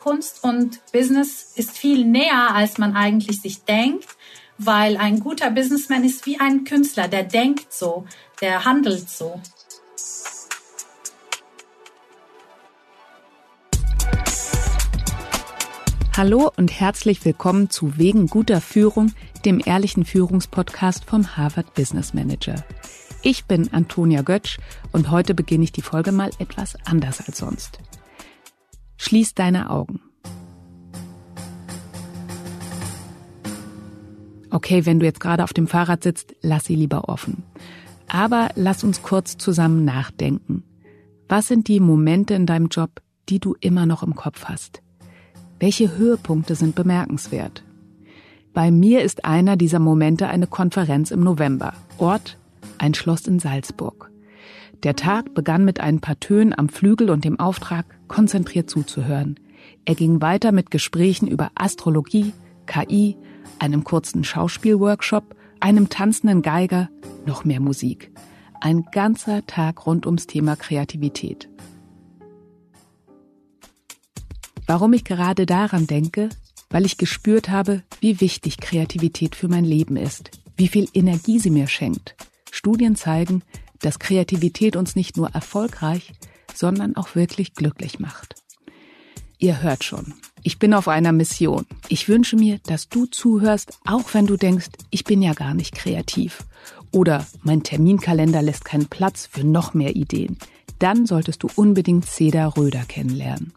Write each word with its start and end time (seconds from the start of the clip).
Kunst 0.00 0.44
und 0.44 0.80
Business 0.92 1.52
ist 1.56 1.76
viel 1.76 2.06
näher, 2.06 2.54
als 2.54 2.78
man 2.78 2.96
eigentlich 2.96 3.42
sich 3.42 3.64
denkt, 3.64 4.08
weil 4.56 4.96
ein 4.96 5.20
guter 5.20 5.50
Businessman 5.50 6.04
ist 6.04 6.24
wie 6.24 6.40
ein 6.40 6.64
Künstler, 6.64 7.06
der 7.06 7.22
denkt 7.22 7.70
so, 7.70 8.06
der 8.40 8.64
handelt 8.64 9.10
so. 9.10 9.42
Hallo 16.16 16.50
und 16.56 16.80
herzlich 16.80 17.22
willkommen 17.26 17.68
zu 17.68 17.98
Wegen 17.98 18.26
guter 18.26 18.62
Führung, 18.62 19.12
dem 19.44 19.60
ehrlichen 19.62 20.06
Führungspodcast 20.06 21.04
vom 21.04 21.36
Harvard 21.36 21.74
Business 21.74 22.14
Manager. 22.14 22.64
Ich 23.20 23.44
bin 23.44 23.70
Antonia 23.74 24.22
Götsch 24.22 24.60
und 24.92 25.10
heute 25.10 25.34
beginne 25.34 25.64
ich 25.64 25.72
die 25.72 25.82
Folge 25.82 26.10
mal 26.10 26.30
etwas 26.38 26.78
anders 26.86 27.20
als 27.26 27.36
sonst. 27.36 27.80
Schließ 29.02 29.32
deine 29.32 29.70
Augen. 29.70 30.02
Okay, 34.50 34.84
wenn 34.84 35.00
du 35.00 35.06
jetzt 35.06 35.20
gerade 35.20 35.42
auf 35.42 35.54
dem 35.54 35.66
Fahrrad 35.66 36.02
sitzt, 36.02 36.36
lass 36.42 36.66
sie 36.66 36.74
lieber 36.74 37.08
offen. 37.08 37.42
Aber 38.08 38.50
lass 38.56 38.84
uns 38.84 39.02
kurz 39.02 39.38
zusammen 39.38 39.86
nachdenken. 39.86 40.64
Was 41.30 41.48
sind 41.48 41.68
die 41.68 41.80
Momente 41.80 42.34
in 42.34 42.44
deinem 42.44 42.68
Job, 42.68 43.00
die 43.30 43.38
du 43.38 43.56
immer 43.58 43.86
noch 43.86 44.02
im 44.02 44.14
Kopf 44.14 44.44
hast? 44.44 44.82
Welche 45.58 45.96
Höhepunkte 45.96 46.54
sind 46.54 46.74
bemerkenswert? 46.74 47.64
Bei 48.52 48.70
mir 48.70 49.02
ist 49.02 49.24
einer 49.24 49.56
dieser 49.56 49.78
Momente 49.78 50.28
eine 50.28 50.46
Konferenz 50.46 51.10
im 51.10 51.20
November. 51.20 51.72
Ort 51.96 52.36
ein 52.76 52.92
Schloss 52.92 53.26
in 53.26 53.38
Salzburg. 53.38 54.10
Der 54.82 54.96
Tag 54.96 55.34
begann 55.34 55.64
mit 55.66 55.80
ein 55.80 56.00
paar 56.00 56.18
Tönen 56.20 56.58
am 56.58 56.70
Flügel 56.70 57.10
und 57.10 57.24
dem 57.24 57.38
Auftrag, 57.38 57.84
konzentriert 58.08 58.70
zuzuhören. 58.70 59.38
Er 59.84 59.94
ging 59.94 60.22
weiter 60.22 60.52
mit 60.52 60.70
Gesprächen 60.70 61.28
über 61.28 61.50
Astrologie, 61.54 62.32
KI, 62.66 63.16
einem 63.58 63.84
kurzen 63.84 64.24
Schauspielworkshop, 64.24 65.36
einem 65.60 65.90
tanzenden 65.90 66.40
Geiger, 66.40 66.88
noch 67.26 67.44
mehr 67.44 67.60
Musik. 67.60 68.10
Ein 68.60 68.84
ganzer 68.90 69.46
Tag 69.46 69.86
rund 69.86 70.06
ums 70.06 70.26
Thema 70.26 70.56
Kreativität. 70.56 71.50
Warum 74.66 74.94
ich 74.94 75.04
gerade 75.04 75.44
daran 75.44 75.86
denke? 75.86 76.30
Weil 76.70 76.86
ich 76.86 76.96
gespürt 76.96 77.50
habe, 77.50 77.82
wie 78.00 78.20
wichtig 78.20 78.58
Kreativität 78.58 79.34
für 79.34 79.48
mein 79.48 79.64
Leben 79.64 79.96
ist, 79.96 80.30
wie 80.56 80.68
viel 80.68 80.88
Energie 80.94 81.38
sie 81.38 81.50
mir 81.50 81.66
schenkt. 81.66 82.14
Studien 82.50 82.96
zeigen, 82.96 83.42
dass 83.80 83.98
Kreativität 83.98 84.76
uns 84.76 84.96
nicht 84.96 85.16
nur 85.16 85.30
erfolgreich, 85.30 86.12
sondern 86.54 86.96
auch 86.96 87.14
wirklich 87.14 87.54
glücklich 87.54 87.98
macht. 87.98 88.34
Ihr 89.38 89.62
hört 89.62 89.84
schon, 89.84 90.14
ich 90.42 90.58
bin 90.58 90.74
auf 90.74 90.88
einer 90.88 91.12
Mission. 91.12 91.66
Ich 91.88 92.08
wünsche 92.08 92.36
mir, 92.36 92.60
dass 92.66 92.88
du 92.88 93.06
zuhörst, 93.06 93.78
auch 93.86 94.14
wenn 94.14 94.26
du 94.26 94.36
denkst, 94.36 94.68
ich 94.90 95.04
bin 95.04 95.22
ja 95.22 95.34
gar 95.34 95.54
nicht 95.54 95.74
kreativ. 95.74 96.44
Oder 96.92 97.26
mein 97.42 97.62
Terminkalender 97.62 98.42
lässt 98.42 98.64
keinen 98.64 98.86
Platz 98.86 99.28
für 99.30 99.44
noch 99.44 99.74
mehr 99.74 99.96
Ideen. 99.96 100.38
Dann 100.78 101.06
solltest 101.06 101.42
du 101.42 101.48
unbedingt 101.56 102.06
Seda 102.06 102.48
Röder 102.48 102.84
kennenlernen. 102.86 103.52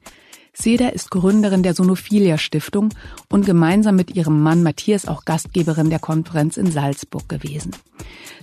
Seda 0.53 0.89
ist 0.89 1.09
Gründerin 1.09 1.63
der 1.63 1.73
Sonophilia 1.73 2.37
Stiftung 2.37 2.89
und 3.29 3.45
gemeinsam 3.45 3.95
mit 3.95 4.15
ihrem 4.15 4.41
Mann 4.41 4.61
Matthias 4.61 5.07
auch 5.07 5.25
Gastgeberin 5.25 5.89
der 5.89 5.99
Konferenz 5.99 6.57
in 6.57 6.71
Salzburg 6.71 7.27
gewesen. 7.27 7.71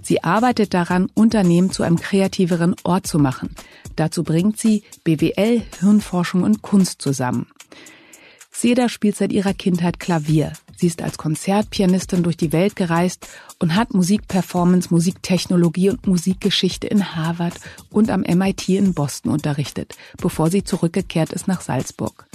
Sie 0.02 0.24
arbeitet 0.24 0.74
daran, 0.74 1.08
Unternehmen 1.14 1.70
zu 1.70 1.84
einem 1.84 2.00
kreativeren 2.00 2.74
Ort 2.82 3.06
zu 3.06 3.18
machen. 3.18 3.54
Dazu 3.94 4.24
bringt 4.24 4.58
sie 4.58 4.82
BWL, 5.04 5.62
Hirnforschung 5.78 6.42
und 6.42 6.62
Kunst 6.62 7.00
zusammen. 7.00 7.46
Seda 8.50 8.88
spielt 8.88 9.16
seit 9.16 9.32
ihrer 9.32 9.54
Kindheit 9.54 10.00
Klavier. 10.00 10.52
Sie 10.80 10.86
ist 10.86 11.02
als 11.02 11.18
Konzertpianistin 11.18 12.22
durch 12.22 12.38
die 12.38 12.52
Welt 12.52 12.74
gereist 12.74 13.28
und 13.58 13.74
hat 13.74 13.92
Musikperformance, 13.92 14.88
Musiktechnologie 14.90 15.90
und 15.90 16.06
Musikgeschichte 16.06 16.86
in 16.86 17.14
Harvard 17.14 17.52
und 17.90 18.08
am 18.08 18.22
MIT 18.22 18.66
in 18.70 18.94
Boston 18.94 19.30
unterrichtet, 19.30 19.94
bevor 20.16 20.50
sie 20.50 20.64
zurückgekehrt 20.64 21.34
ist 21.34 21.48
nach 21.48 21.60
Salzburg. 21.60 22.26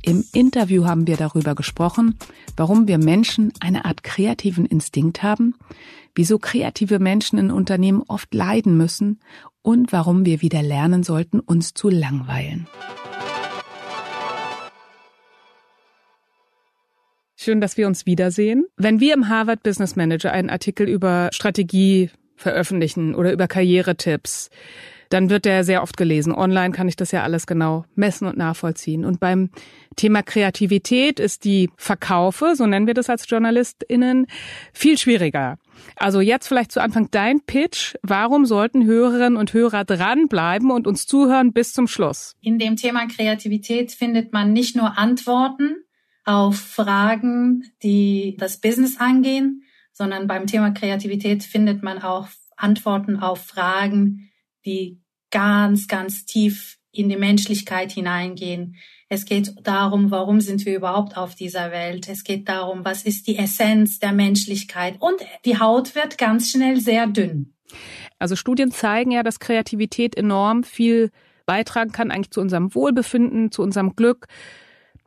Im 0.00 0.24
Interview 0.32 0.86
haben 0.86 1.06
wir 1.06 1.18
darüber 1.18 1.54
gesprochen, 1.54 2.16
warum 2.56 2.88
wir 2.88 2.96
Menschen 2.96 3.52
eine 3.60 3.84
Art 3.84 4.02
kreativen 4.02 4.64
Instinkt 4.64 5.22
haben, 5.22 5.54
wieso 6.14 6.38
kreative 6.38 7.00
Menschen 7.00 7.38
in 7.38 7.50
Unternehmen 7.50 8.02
oft 8.08 8.32
leiden 8.32 8.78
müssen 8.78 9.20
und 9.60 9.92
warum 9.92 10.24
wir 10.24 10.40
wieder 10.40 10.62
lernen 10.62 11.02
sollten, 11.02 11.38
uns 11.38 11.74
zu 11.74 11.90
langweilen. 11.90 12.66
Schön, 17.42 17.62
dass 17.62 17.78
wir 17.78 17.86
uns 17.86 18.04
wiedersehen. 18.04 18.66
Wenn 18.76 19.00
wir 19.00 19.14
im 19.14 19.30
Harvard 19.30 19.62
Business 19.62 19.96
Manager 19.96 20.30
einen 20.30 20.50
Artikel 20.50 20.86
über 20.86 21.30
Strategie 21.32 22.10
veröffentlichen 22.36 23.14
oder 23.14 23.32
über 23.32 23.48
Karrieretipps, 23.48 24.50
dann 25.08 25.30
wird 25.30 25.46
der 25.46 25.64
sehr 25.64 25.82
oft 25.82 25.96
gelesen. 25.96 26.34
Online 26.34 26.74
kann 26.74 26.86
ich 26.86 26.96
das 26.96 27.12
ja 27.12 27.22
alles 27.22 27.46
genau 27.46 27.86
messen 27.94 28.28
und 28.28 28.36
nachvollziehen. 28.36 29.06
Und 29.06 29.20
beim 29.20 29.48
Thema 29.96 30.22
Kreativität 30.22 31.18
ist 31.18 31.46
die 31.46 31.70
Verkaufe, 31.78 32.56
so 32.56 32.66
nennen 32.66 32.86
wir 32.86 32.92
das 32.92 33.08
als 33.08 33.24
JournalistInnen, 33.26 34.26
viel 34.74 34.98
schwieriger. 34.98 35.56
Also 35.96 36.20
jetzt 36.20 36.46
vielleicht 36.46 36.72
zu 36.72 36.82
Anfang 36.82 37.08
dein 37.10 37.40
Pitch. 37.40 37.94
Warum 38.02 38.44
sollten 38.44 38.84
Hörerinnen 38.84 39.38
und 39.38 39.54
Hörer 39.54 39.86
dranbleiben 39.86 40.70
und 40.70 40.86
uns 40.86 41.06
zuhören 41.06 41.54
bis 41.54 41.72
zum 41.72 41.86
Schluss? 41.86 42.36
In 42.42 42.58
dem 42.58 42.76
Thema 42.76 43.06
Kreativität 43.06 43.92
findet 43.92 44.34
man 44.34 44.52
nicht 44.52 44.76
nur 44.76 44.98
Antworten, 44.98 45.76
auf 46.24 46.56
Fragen, 46.56 47.64
die 47.82 48.36
das 48.38 48.60
Business 48.60 48.98
angehen, 48.98 49.64
sondern 49.92 50.26
beim 50.26 50.46
Thema 50.46 50.70
Kreativität 50.70 51.42
findet 51.42 51.82
man 51.82 52.02
auch 52.02 52.28
Antworten 52.56 53.16
auf 53.16 53.44
Fragen, 53.44 54.30
die 54.64 55.00
ganz, 55.30 55.88
ganz 55.88 56.26
tief 56.26 56.78
in 56.92 57.08
die 57.08 57.16
Menschlichkeit 57.16 57.92
hineingehen. 57.92 58.76
Es 59.08 59.24
geht 59.24 59.54
darum, 59.62 60.10
warum 60.10 60.40
sind 60.40 60.66
wir 60.66 60.76
überhaupt 60.76 61.16
auf 61.16 61.34
dieser 61.34 61.70
Welt? 61.70 62.08
Es 62.08 62.24
geht 62.24 62.48
darum, 62.48 62.84
was 62.84 63.02
ist 63.02 63.26
die 63.26 63.38
Essenz 63.38 63.98
der 63.98 64.12
Menschlichkeit? 64.12 64.96
Und 65.00 65.20
die 65.44 65.58
Haut 65.58 65.94
wird 65.94 66.18
ganz 66.18 66.50
schnell 66.50 66.80
sehr 66.80 67.06
dünn. 67.06 67.54
Also 68.18 68.36
Studien 68.36 68.70
zeigen 68.70 69.12
ja, 69.12 69.22
dass 69.22 69.38
Kreativität 69.38 70.16
enorm 70.16 70.64
viel 70.64 71.10
beitragen 71.46 71.92
kann, 71.92 72.10
eigentlich 72.10 72.30
zu 72.30 72.40
unserem 72.40 72.74
Wohlbefinden, 72.74 73.50
zu 73.50 73.62
unserem 73.62 73.96
Glück. 73.96 74.26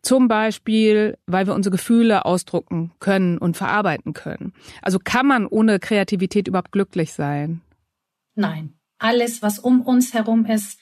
Zum 0.03 0.28
Beispiel, 0.28 1.18
weil 1.25 1.47
wir 1.47 1.56
unsere 1.56 1.72
Gefühle 1.72 2.25
ausdrucken 2.25 2.91
können 3.00 3.38
und 3.38 3.56
verarbeiten 3.56 4.12
können. 4.14 4.53
Also 4.81 5.00
kann 5.00 5.25
man 5.25 5.47
ohne 5.47 5.80
Kreativität 5.80 6.47
überhaupt 6.47 6.74
glücklich 6.74 7.14
sein? 7.14 7.62
Nein. 8.36 8.74
Alles, 9.00 9.42
was 9.42 9.59
um 9.59 9.81
uns 9.81 10.13
herum 10.13 10.46
ist, 10.46 10.80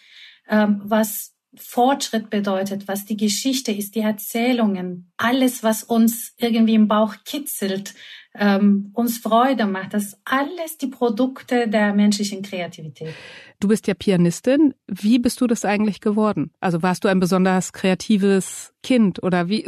ähm, 0.48 0.82
was 0.84 1.34
Fortschritt 1.56 2.30
bedeutet, 2.30 2.88
was 2.88 3.06
die 3.06 3.18
Geschichte 3.18 3.72
ist, 3.72 3.96
die 3.96 4.00
Erzählungen, 4.00 5.12
alles, 5.18 5.64
was 5.64 5.84
uns 5.84 6.34
irgendwie 6.38 6.76
im 6.76 6.88
Bauch 6.88 7.16
kitzelt, 7.26 7.94
ähm, 8.34 8.92
uns 8.94 9.18
Freude 9.18 9.66
macht, 9.66 9.94
das 9.94 10.18
alles 10.24 10.78
die 10.78 10.88
Produkte 10.88 11.68
der 11.68 11.94
menschlichen 11.94 12.42
Kreativität. 12.42 13.14
Du 13.60 13.68
bist 13.68 13.88
ja 13.88 13.94
Pianistin. 13.94 14.74
Wie 14.88 15.20
bist 15.20 15.42
du 15.42 15.48
das 15.48 15.66
eigentlich 15.66 16.00
geworden? 16.00 16.52
Also 16.62 16.82
warst 16.82 17.04
du 17.04 17.10
ein 17.10 17.20
besonders 17.20 17.74
kreatives 17.74 18.74
Kind 18.82 19.22
oder 19.22 19.50
wie, 19.50 19.66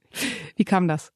wie 0.56 0.64
kam 0.64 0.86
das? 0.86 1.12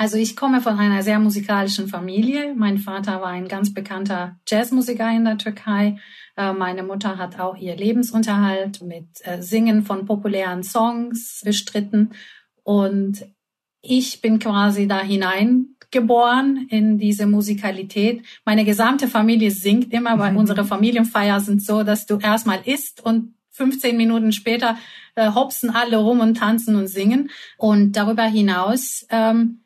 Also 0.00 0.16
ich 0.16 0.34
komme 0.34 0.62
von 0.62 0.78
einer 0.78 1.02
sehr 1.02 1.18
musikalischen 1.18 1.86
Familie. 1.86 2.54
Mein 2.56 2.78
Vater 2.78 3.20
war 3.20 3.26
ein 3.26 3.48
ganz 3.48 3.74
bekannter 3.74 4.40
Jazzmusiker 4.48 5.10
in 5.10 5.26
der 5.26 5.36
Türkei. 5.36 5.98
Äh, 6.38 6.54
meine 6.54 6.82
Mutter 6.82 7.18
hat 7.18 7.38
auch 7.38 7.54
ihr 7.54 7.76
Lebensunterhalt 7.76 8.80
mit 8.80 9.04
äh, 9.24 9.42
Singen 9.42 9.82
von 9.82 10.06
populären 10.06 10.62
Songs 10.62 11.42
bestritten. 11.44 12.12
Und 12.62 13.26
ich 13.82 14.22
bin 14.22 14.38
quasi 14.38 14.88
da 14.88 15.02
hineingeboren 15.02 16.66
in 16.70 16.96
diese 16.96 17.26
Musikalität. 17.26 18.24
Meine 18.46 18.64
gesamte 18.64 19.06
Familie 19.06 19.50
singt 19.50 19.92
immer, 19.92 20.18
weil 20.18 20.32
mhm. 20.32 20.38
unsere 20.38 20.64
Familienfeier 20.64 21.40
sind 21.40 21.62
so, 21.62 21.82
dass 21.82 22.06
du 22.06 22.16
erstmal 22.16 22.62
isst 22.64 23.04
und 23.04 23.34
15 23.50 23.98
Minuten 23.98 24.32
später 24.32 24.78
äh, 25.14 25.30
hopsen 25.32 25.68
alle 25.68 25.98
rum 25.98 26.20
und 26.20 26.38
tanzen 26.38 26.76
und 26.76 26.86
singen. 26.86 27.28
Und 27.58 27.92
darüber 27.96 28.24
hinaus 28.24 29.04
ähm, 29.10 29.60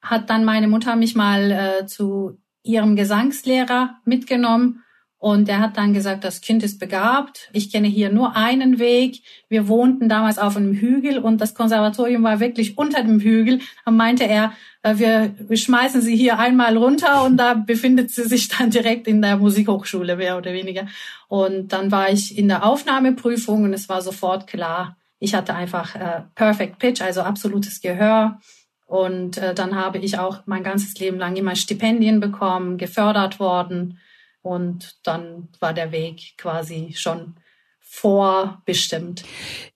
hat 0.00 0.30
dann 0.30 0.44
meine 0.44 0.68
Mutter 0.68 0.96
mich 0.96 1.14
mal 1.14 1.50
äh, 1.50 1.86
zu 1.86 2.38
ihrem 2.62 2.96
Gesangslehrer 2.96 3.98
mitgenommen 4.04 4.84
und 5.20 5.48
er 5.48 5.58
hat 5.58 5.76
dann 5.76 5.94
gesagt, 5.94 6.22
das 6.22 6.40
Kind 6.40 6.62
ist 6.62 6.78
begabt. 6.78 7.50
Ich 7.52 7.72
kenne 7.72 7.88
hier 7.88 8.10
nur 8.12 8.36
einen 8.36 8.78
Weg. 8.78 9.22
Wir 9.48 9.66
wohnten 9.66 10.08
damals 10.08 10.38
auf 10.38 10.56
einem 10.56 10.74
Hügel 10.74 11.18
und 11.18 11.40
das 11.40 11.54
Konservatorium 11.54 12.22
war 12.22 12.38
wirklich 12.38 12.78
unter 12.78 13.02
dem 13.02 13.18
Hügel. 13.18 13.58
Dann 13.84 13.96
meinte 13.96 14.24
er, 14.24 14.52
äh, 14.82 14.98
wir, 14.98 15.34
wir 15.48 15.56
schmeißen 15.56 16.00
sie 16.02 16.16
hier 16.16 16.38
einmal 16.38 16.76
runter 16.76 17.24
und 17.24 17.36
da 17.36 17.54
befindet 17.66 18.10
sie 18.12 18.24
sich 18.24 18.48
dann 18.48 18.70
direkt 18.70 19.08
in 19.08 19.20
der 19.20 19.38
Musikhochschule, 19.38 20.16
mehr 20.16 20.38
oder 20.38 20.52
weniger. 20.52 20.86
Und 21.26 21.72
dann 21.72 21.90
war 21.90 22.10
ich 22.10 22.38
in 22.38 22.46
der 22.46 22.64
Aufnahmeprüfung 22.64 23.64
und 23.64 23.72
es 23.72 23.88
war 23.88 24.02
sofort 24.02 24.46
klar, 24.46 24.96
ich 25.18 25.34
hatte 25.34 25.52
einfach 25.52 25.96
äh, 25.96 26.22
Perfect 26.36 26.78
Pitch, 26.78 27.02
also 27.02 27.22
absolutes 27.22 27.80
Gehör. 27.80 28.38
Und 28.88 29.36
äh, 29.36 29.54
dann 29.54 29.76
habe 29.76 29.98
ich 29.98 30.18
auch 30.18 30.40
mein 30.46 30.62
ganzes 30.62 30.98
Leben 30.98 31.18
lang 31.18 31.36
immer 31.36 31.54
Stipendien 31.54 32.20
bekommen, 32.20 32.78
gefördert 32.78 33.38
worden. 33.38 33.98
Und 34.40 34.96
dann 35.06 35.48
war 35.60 35.74
der 35.74 35.92
Weg 35.92 36.38
quasi 36.38 36.94
schon 36.96 37.34
vorbestimmt. 37.80 39.24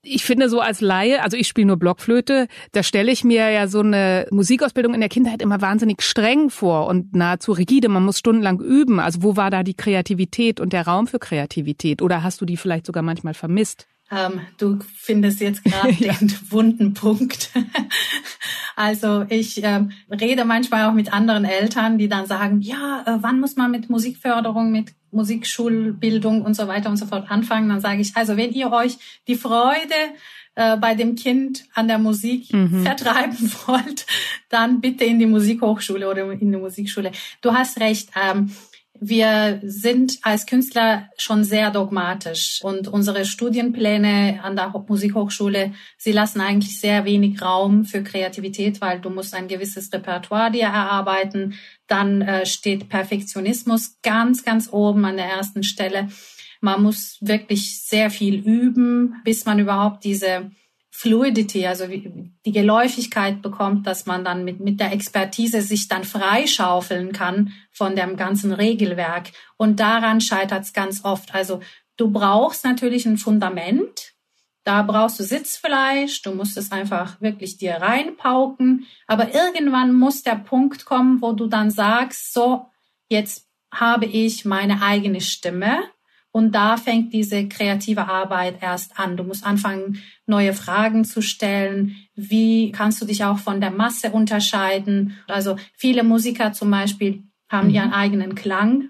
Ich 0.00 0.24
finde 0.24 0.48
so 0.48 0.60
als 0.60 0.80
Laie, 0.80 1.22
also 1.22 1.36
ich 1.36 1.46
spiele 1.46 1.66
nur 1.66 1.76
Blockflöte, 1.76 2.46
da 2.72 2.82
stelle 2.82 3.12
ich 3.12 3.22
mir 3.22 3.50
ja 3.50 3.68
so 3.68 3.80
eine 3.80 4.26
Musikausbildung 4.30 4.94
in 4.94 5.00
der 5.00 5.10
Kindheit 5.10 5.42
immer 5.42 5.60
wahnsinnig 5.60 6.00
streng 6.00 6.48
vor 6.48 6.86
und 6.86 7.14
nahezu 7.14 7.52
rigide. 7.52 7.90
Man 7.90 8.04
muss 8.04 8.18
stundenlang 8.18 8.60
üben. 8.60 8.98
Also 8.98 9.22
wo 9.22 9.36
war 9.36 9.50
da 9.50 9.62
die 9.62 9.74
Kreativität 9.74 10.58
und 10.58 10.72
der 10.72 10.86
Raum 10.86 11.06
für 11.06 11.18
Kreativität? 11.18 12.00
Oder 12.00 12.22
hast 12.22 12.40
du 12.40 12.46
die 12.46 12.56
vielleicht 12.56 12.86
sogar 12.86 13.02
manchmal 13.02 13.34
vermisst? 13.34 13.86
Ähm, 14.12 14.42
du 14.58 14.78
findest 14.94 15.40
jetzt 15.40 15.64
gerade 15.64 15.92
ja. 15.98 16.12
den 16.12 16.32
wunden 16.50 16.92
Punkt. 16.92 17.50
also 18.76 19.24
ich 19.30 19.64
ähm, 19.64 19.92
rede 20.10 20.44
manchmal 20.44 20.84
auch 20.84 20.92
mit 20.92 21.12
anderen 21.12 21.46
Eltern, 21.46 21.96
die 21.96 22.08
dann 22.08 22.26
sagen, 22.26 22.60
ja, 22.60 23.02
äh, 23.06 23.22
wann 23.22 23.40
muss 23.40 23.56
man 23.56 23.70
mit 23.70 23.88
Musikförderung, 23.88 24.70
mit 24.70 24.92
Musikschulbildung 25.12 26.42
und 26.42 26.54
so 26.54 26.68
weiter 26.68 26.90
und 26.90 26.98
so 26.98 27.06
fort 27.06 27.30
anfangen? 27.30 27.70
Dann 27.70 27.80
sage 27.80 28.02
ich, 28.02 28.14
also 28.14 28.36
wenn 28.36 28.52
ihr 28.52 28.70
euch 28.70 28.98
die 29.28 29.36
Freude 29.36 29.94
äh, 30.56 30.76
bei 30.76 30.94
dem 30.94 31.14
Kind 31.14 31.64
an 31.72 31.88
der 31.88 31.98
Musik 31.98 32.52
mhm. 32.52 32.84
vertreiben 32.84 33.50
wollt, 33.66 34.04
dann 34.50 34.82
bitte 34.82 35.04
in 35.04 35.20
die 35.20 35.26
Musikhochschule 35.26 36.06
oder 36.06 36.30
in 36.30 36.52
die 36.52 36.58
Musikschule. 36.58 37.12
Du 37.40 37.54
hast 37.54 37.80
recht. 37.80 38.10
Ähm, 38.22 38.50
wir 39.04 39.60
sind 39.64 40.20
als 40.22 40.46
Künstler 40.46 41.08
schon 41.19 41.43
sehr 41.43 41.72
dogmatisch 41.72 42.60
und 42.62 42.87
unsere 42.87 43.25
Studienpläne 43.25 44.38
an 44.44 44.54
der 44.54 44.72
Musikhochschule, 44.87 45.72
sie 45.99 46.12
lassen 46.12 46.40
eigentlich 46.40 46.78
sehr 46.78 47.04
wenig 47.04 47.43
Raum 47.43 47.84
für 47.84 48.04
Kreativität, 48.04 48.81
weil 48.81 49.00
du 49.00 49.10
musst 49.10 49.34
ein 49.34 49.49
gewisses 49.49 49.93
Repertoire 49.93 50.52
dir 50.52 50.66
erarbeiten. 50.66 51.54
Dann 51.88 52.22
äh, 52.22 52.46
steht 52.46 52.88
Perfektionismus 52.88 53.99
ganz, 54.02 54.44
ganz 54.44 54.72
oben 54.72 55.05
an 55.05 55.16
der 55.16 55.26
ersten 55.26 55.64
Stelle. 55.64 56.08
Man 56.60 56.84
muss 56.84 57.19
wirklich 57.20 57.82
sehr 57.82 58.08
viel 58.08 58.37
üben, 58.37 59.16
bis 59.25 59.46
man 59.46 59.58
überhaupt 59.58 60.05
diese 60.05 60.52
Fluidity, 60.94 61.66
also 61.66 61.86
die 61.86 62.52
Geläufigkeit 62.52 63.40
bekommt, 63.40 63.86
dass 63.86 64.04
man 64.04 64.24
dann 64.24 64.44
mit, 64.44 64.60
mit 64.60 64.78
der 64.78 64.92
Expertise 64.92 65.62
sich 65.62 65.88
dann 65.88 66.04
freischaufeln 66.04 67.12
kann 67.12 67.54
von 67.70 67.96
dem 67.96 68.16
ganzen 68.16 68.52
Regelwerk. 68.52 69.32
Und 69.56 69.80
daran 69.80 70.20
scheitert 70.20 70.64
es 70.64 70.74
ganz 70.74 71.02
oft. 71.02 71.34
Also 71.34 71.60
du 71.96 72.10
brauchst 72.10 72.64
natürlich 72.64 73.06
ein 73.06 73.16
Fundament. 73.16 74.12
Da 74.64 74.82
brauchst 74.82 75.18
du 75.18 75.24
Sitzfleisch. 75.24 76.20
Du 76.20 76.34
musst 76.34 76.58
es 76.58 76.70
einfach 76.70 77.18
wirklich 77.22 77.56
dir 77.56 77.76
reinpauken. 77.76 78.86
Aber 79.06 79.34
irgendwann 79.34 79.94
muss 79.94 80.22
der 80.22 80.36
Punkt 80.36 80.84
kommen, 80.84 81.22
wo 81.22 81.32
du 81.32 81.46
dann 81.46 81.70
sagst, 81.70 82.34
so, 82.34 82.66
jetzt 83.08 83.48
habe 83.72 84.04
ich 84.04 84.44
meine 84.44 84.82
eigene 84.82 85.22
Stimme 85.22 85.82
und 86.32 86.55
da 86.55 86.79
fängt 86.79 87.12
diese 87.12 87.46
kreative 87.46 88.08
Arbeit 88.08 88.62
erst 88.62 88.99
an. 88.99 89.19
Du 89.19 89.23
musst 89.23 89.44
anfangen, 89.44 90.02
neue 90.26 90.55
Fragen 90.55 91.05
zu 91.05 91.20
stellen. 91.20 91.96
Wie 92.14 92.73
kannst 92.73 93.02
du 93.02 93.06
dich 93.06 93.23
auch 93.25 93.38
von 93.38 93.61
der 93.61 93.70
Masse 93.70 94.11
unterscheiden? 94.11 95.19
Also 95.29 95.56
viele 95.76 96.02
Musiker 96.02 96.55
zum 96.55 96.70
Beispiel 96.70 97.23
haben 97.50 97.69
mhm. 97.69 97.75
ihren 97.75 97.93
eigenen 97.93 98.34
Klang. 98.34 98.88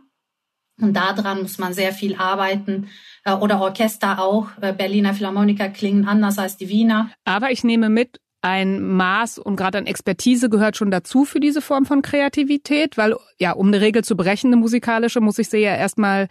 Und 0.81 0.95
daran 0.95 1.43
muss 1.43 1.59
man 1.59 1.75
sehr 1.75 1.93
viel 1.93 2.15
arbeiten. 2.15 2.89
Äh, 3.25 3.35
oder 3.35 3.61
Orchester 3.61 4.21
auch. 4.21 4.49
Äh, 4.61 4.73
Berliner 4.73 5.13
Philharmoniker 5.13 5.69
klingen 5.69 6.07
anders 6.07 6.39
als 6.39 6.57
die 6.57 6.69
Wiener. 6.69 7.11
Aber 7.25 7.51
ich 7.51 7.65
nehme 7.65 7.89
mit, 7.89 8.21
ein 8.45 8.83
Maß 8.83 9.39
und 9.39 9.55
gerade 9.55 9.79
an 9.79 9.87
Expertise 9.87 10.51
gehört 10.51 10.77
schon 10.77 10.91
dazu 10.91 11.25
für 11.25 11.39
diese 11.39 11.63
Form 11.63 11.87
von 11.87 12.03
Kreativität, 12.03 12.99
weil 12.99 13.15
ja, 13.39 13.53
um 13.53 13.69
eine 13.69 13.81
Regel 13.81 14.03
zu 14.03 14.17
brechen, 14.17 14.49
eine 14.49 14.57
musikalische, 14.57 15.21
muss 15.21 15.39
ich 15.39 15.49
sie 15.49 15.59
ja 15.59 15.77
erstmal 15.77 16.27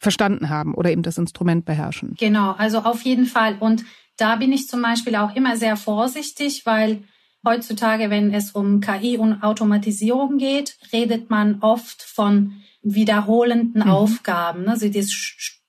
verstanden 0.00 0.48
haben 0.48 0.74
oder 0.74 0.90
eben 0.90 1.02
das 1.02 1.18
Instrument 1.18 1.64
beherrschen. 1.64 2.16
Genau, 2.18 2.52
also 2.52 2.78
auf 2.78 3.02
jeden 3.02 3.26
Fall. 3.26 3.56
Und 3.60 3.84
da 4.16 4.36
bin 4.36 4.50
ich 4.50 4.66
zum 4.66 4.82
Beispiel 4.82 5.14
auch 5.14 5.36
immer 5.36 5.56
sehr 5.56 5.76
vorsichtig, 5.76 6.64
weil 6.64 7.04
heutzutage, 7.44 8.10
wenn 8.10 8.32
es 8.32 8.52
um 8.52 8.80
KI 8.80 9.18
und 9.18 9.42
Automatisierung 9.42 10.38
geht, 10.38 10.78
redet 10.92 11.30
man 11.30 11.60
oft 11.60 12.02
von 12.02 12.62
wiederholenden 12.82 13.82
mhm. 13.84 13.90
Aufgaben, 13.90 14.68
also 14.68 14.88
die 14.88 15.06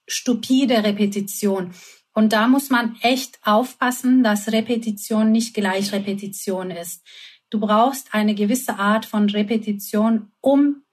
stupide 0.08 0.84
Repetition. 0.84 1.72
Und 2.14 2.34
da 2.34 2.48
muss 2.48 2.70
man 2.70 2.96
echt 3.02 3.40
aufpassen, 3.44 4.24
dass 4.24 4.52
Repetition 4.52 5.32
nicht 5.32 5.54
gleich 5.54 5.92
Repetition 5.92 6.72
ist. 6.72 7.06
Du 7.50 7.60
brauchst 7.60 8.14
eine 8.14 8.34
gewisse 8.34 8.80
Art 8.80 9.06
von 9.06 9.30
Repetition, 9.30 10.32
um 10.40 10.84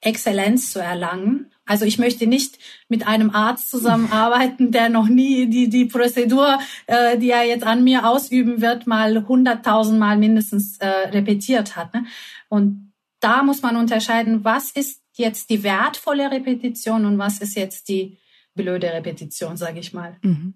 Exzellenz 0.00 0.72
zu 0.72 0.80
erlangen. 0.80 1.52
Also 1.68 1.84
ich 1.84 1.98
möchte 1.98 2.26
nicht 2.26 2.58
mit 2.88 3.06
einem 3.06 3.30
Arzt 3.30 3.70
zusammenarbeiten, 3.70 4.72
der 4.72 4.88
noch 4.88 5.08
nie 5.08 5.46
die, 5.46 5.68
die 5.68 5.84
Prozedur, 5.84 6.58
äh, 6.86 7.18
die 7.18 7.30
er 7.30 7.44
jetzt 7.44 7.64
an 7.64 7.84
mir 7.84 8.08
ausüben 8.08 8.60
wird, 8.60 8.86
mal 8.86 9.28
hunderttausendmal 9.28 10.16
mindestens 10.16 10.78
äh, 10.78 10.86
repetiert 10.86 11.76
hat. 11.76 11.92
Ne? 11.92 12.06
Und 12.48 12.92
da 13.20 13.42
muss 13.42 13.62
man 13.62 13.76
unterscheiden, 13.76 14.44
was 14.44 14.70
ist 14.70 15.02
jetzt 15.12 15.50
die 15.50 15.62
wertvolle 15.62 16.30
Repetition 16.30 17.04
und 17.04 17.18
was 17.18 17.40
ist 17.40 17.54
jetzt 17.56 17.88
die 17.88 18.16
blöde 18.54 18.92
Repetition, 18.92 19.56
sage 19.56 19.80
ich 19.80 19.92
mal. 19.92 20.16
Mhm. 20.22 20.54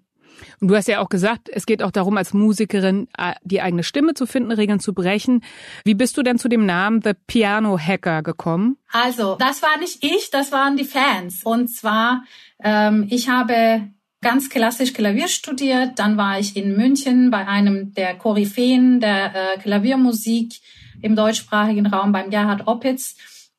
Und 0.59 0.67
du 0.67 0.75
hast 0.75 0.87
ja 0.87 0.99
auch 0.99 1.09
gesagt, 1.09 1.49
es 1.49 1.65
geht 1.65 1.83
auch 1.83 1.91
darum, 1.91 2.17
als 2.17 2.33
Musikerin 2.33 3.07
äh, 3.17 3.33
die 3.43 3.61
eigene 3.61 3.83
Stimme 3.83 4.13
zu 4.13 4.25
finden, 4.25 4.51
Regeln 4.51 4.79
zu 4.79 4.93
brechen. 4.93 5.43
Wie 5.83 5.93
bist 5.93 6.17
du 6.17 6.23
denn 6.23 6.37
zu 6.37 6.49
dem 6.49 6.65
Namen 6.65 7.01
The 7.03 7.13
Piano 7.27 7.77
Hacker 7.77 8.23
gekommen? 8.23 8.77
Also, 8.91 9.35
das 9.39 9.61
war 9.61 9.77
nicht 9.79 10.03
ich, 10.03 10.29
das 10.31 10.51
waren 10.51 10.77
die 10.77 10.85
Fans. 10.85 11.43
Und 11.43 11.69
zwar, 11.69 12.23
ähm, 12.63 13.07
ich 13.09 13.29
habe 13.29 13.89
ganz 14.21 14.49
klassisch 14.49 14.93
Klavier 14.93 15.27
studiert, 15.27 15.99
dann 15.99 16.17
war 16.17 16.39
ich 16.39 16.55
in 16.55 16.75
München 16.75 17.29
bei 17.29 17.47
einem 17.47 17.93
der 17.93 18.15
Koryphäen 18.15 18.99
der 18.99 19.35
äh, 19.35 19.57
Klaviermusik 19.59 20.53
im 21.01 21.15
deutschsprachigen 21.15 21.85
Raum 21.85 22.11
beim 22.11 22.29
Gerhard 22.29 22.67
Oppitz. 22.67 23.15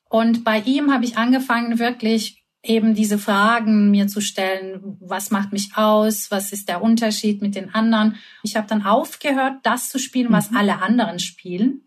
Und 0.08 0.44
bei 0.44 0.60
ihm 0.60 0.92
habe 0.92 1.04
ich 1.04 1.18
angefangen, 1.18 1.78
wirklich 1.78 2.44
eben 2.64 2.94
diese 2.94 3.19
Fragen 3.19 3.90
mir 3.90 4.08
zu 4.08 4.20
stellen, 4.20 4.96
was 5.00 5.31
macht 5.31 5.52
mich 5.52 5.76
aus, 5.76 6.31
was 6.31 6.52
ist 6.52 6.69
der 6.69 6.82
Unterschied 6.82 7.43
mit 7.43 7.55
den 7.55 7.75
anderen. 7.75 8.16
Ich 8.43 8.56
habe 8.56 8.66
dann 8.66 8.84
aufgehört, 8.84 9.58
das 9.62 9.91
zu 9.91 9.98
spielen, 9.98 10.32
was 10.32 10.50
mhm. 10.50 10.56
alle 10.56 10.82
anderen 10.82 11.19
spielen, 11.19 11.82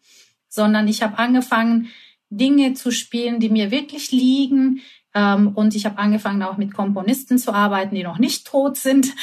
sondern 0.47 0.87
ich 0.87 1.01
habe 1.01 1.17
angefangen, 1.17 1.89
Dinge 2.29 2.73
zu 2.73 2.91
spielen, 2.91 3.39
die 3.39 3.49
mir 3.49 3.71
wirklich 3.71 4.11
liegen. 4.11 4.81
Ähm, 5.13 5.49
und 5.55 5.75
ich 5.75 5.85
habe 5.85 5.97
angefangen, 5.97 6.43
auch 6.43 6.57
mit 6.57 6.73
Komponisten 6.73 7.37
zu 7.37 7.53
arbeiten, 7.53 7.95
die 7.95 8.03
noch 8.03 8.19
nicht 8.19 8.45
tot 8.45 8.77
sind. 8.77 9.13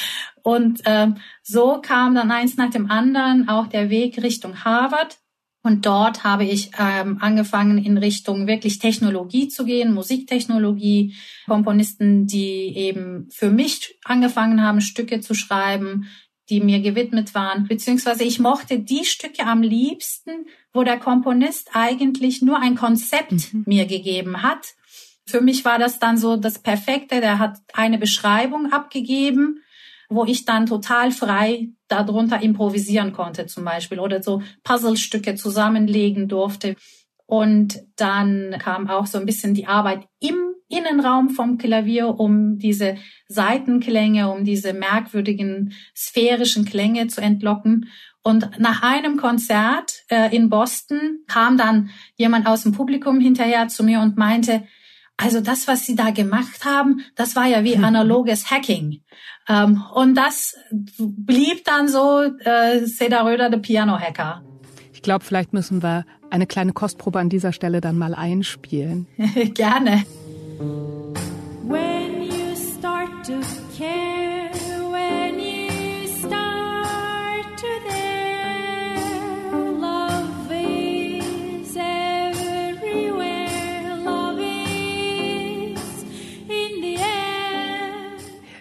Und 0.43 0.81
ähm, 0.85 1.15
so 1.41 1.79
kam 1.81 2.15
dann 2.15 2.31
eins 2.31 2.57
nach 2.57 2.71
dem 2.71 2.91
anderen 2.91 3.47
auch 3.47 3.67
der 3.67 3.89
Weg 3.89 4.21
Richtung 4.21 4.65
Harvard. 4.65 5.17
Und 5.65 5.87
dort 5.87 6.23
habe 6.23 6.43
ich 6.45 6.69
ähm, 6.77 7.17
angefangen, 7.21 7.83
in 7.83 7.97
Richtung 7.97 8.45
wirklich 8.45 8.77
Technologie 8.77 9.47
zu 9.47 9.65
gehen, 9.65 9.95
Musiktechnologie, 9.95 11.15
Komponisten, 11.47 12.27
die 12.27 12.77
eben 12.77 13.27
für 13.31 13.49
mich 13.49 13.97
angefangen 14.03 14.61
haben, 14.61 14.79
Stücke 14.79 15.21
zu 15.21 15.33
schreiben, 15.33 16.05
die 16.49 16.59
mir 16.59 16.81
gewidmet 16.81 17.33
waren, 17.33 17.67
beziehungsweise 17.67 18.23
ich 18.23 18.39
mochte 18.39 18.77
die 18.77 19.05
Stücke 19.05 19.47
am 19.47 19.63
liebsten, 19.63 20.45
wo 20.71 20.83
der 20.83 20.99
Komponist 20.99 21.71
eigentlich 21.73 22.43
nur 22.43 22.61
ein 22.61 22.75
Konzept 22.75 23.51
mhm. 23.51 23.63
mir 23.65 23.87
gegeben 23.87 24.43
hat. 24.43 24.75
Für 25.25 25.41
mich 25.41 25.65
war 25.65 25.79
das 25.79 25.97
dann 25.97 26.19
so 26.19 26.37
das 26.37 26.59
Perfekte, 26.59 27.21
der 27.21 27.39
hat 27.39 27.57
eine 27.73 27.97
Beschreibung 27.97 28.71
abgegeben 28.71 29.63
wo 30.09 30.25
ich 30.25 30.45
dann 30.45 30.65
total 30.65 31.11
frei 31.11 31.69
darunter 31.87 32.41
improvisieren 32.41 33.13
konnte 33.13 33.45
zum 33.45 33.65
Beispiel 33.65 33.99
oder 33.99 34.21
so 34.21 34.41
Puzzlestücke 34.63 35.35
zusammenlegen 35.35 36.27
durfte. 36.27 36.75
Und 37.27 37.81
dann 37.95 38.55
kam 38.59 38.87
auch 38.87 39.07
so 39.07 39.17
ein 39.17 39.25
bisschen 39.25 39.53
die 39.53 39.67
Arbeit 39.67 40.07
im 40.19 40.55
Innenraum 40.67 41.29
vom 41.29 41.57
Klavier, 41.57 42.19
um 42.19 42.57
diese 42.57 42.97
Seitenklänge, 43.27 44.31
um 44.31 44.43
diese 44.43 44.73
merkwürdigen 44.73 45.73
sphärischen 45.95 46.65
Klänge 46.65 47.07
zu 47.07 47.21
entlocken. 47.21 47.89
Und 48.23 48.59
nach 48.59 48.81
einem 48.81 49.17
Konzert 49.17 50.03
äh, 50.09 50.35
in 50.35 50.49
Boston 50.49 51.19
kam 51.27 51.57
dann 51.57 51.91
jemand 52.15 52.47
aus 52.47 52.63
dem 52.63 52.71
Publikum 52.71 53.19
hinterher 53.19 53.67
zu 53.67 53.83
mir 53.83 53.99
und 53.99 54.17
meinte, 54.17 54.63
also 55.17 55.39
das, 55.39 55.67
was 55.67 55.85
Sie 55.85 55.95
da 55.95 56.11
gemacht 56.11 56.65
haben, 56.65 57.01
das 57.15 57.35
war 57.35 57.45
ja 57.45 57.63
wie 57.63 57.77
analoges 57.77 58.51
Hacking. 58.51 59.01
Ähm, 59.47 59.83
und 59.93 60.15
das 60.15 60.55
blieb 60.97 61.63
dann 61.65 61.87
so 61.87 62.23
äh, 62.23 62.85
Seda 62.85 63.21
Röder, 63.23 63.49
der 63.49 63.59
Piano-Hacker. 63.59 64.43
Ich 64.93 65.01
glaube, 65.01 65.23
vielleicht 65.23 65.53
müssen 65.53 65.83
wir 65.83 66.05
eine 66.29 66.47
kleine 66.47 66.73
Kostprobe 66.73 67.19
an 67.19 67.29
dieser 67.29 67.53
Stelle 67.53 67.79
dann 67.79 67.97
mal 67.97 68.13
einspielen. 68.13 69.07
Gerne. 69.53 70.03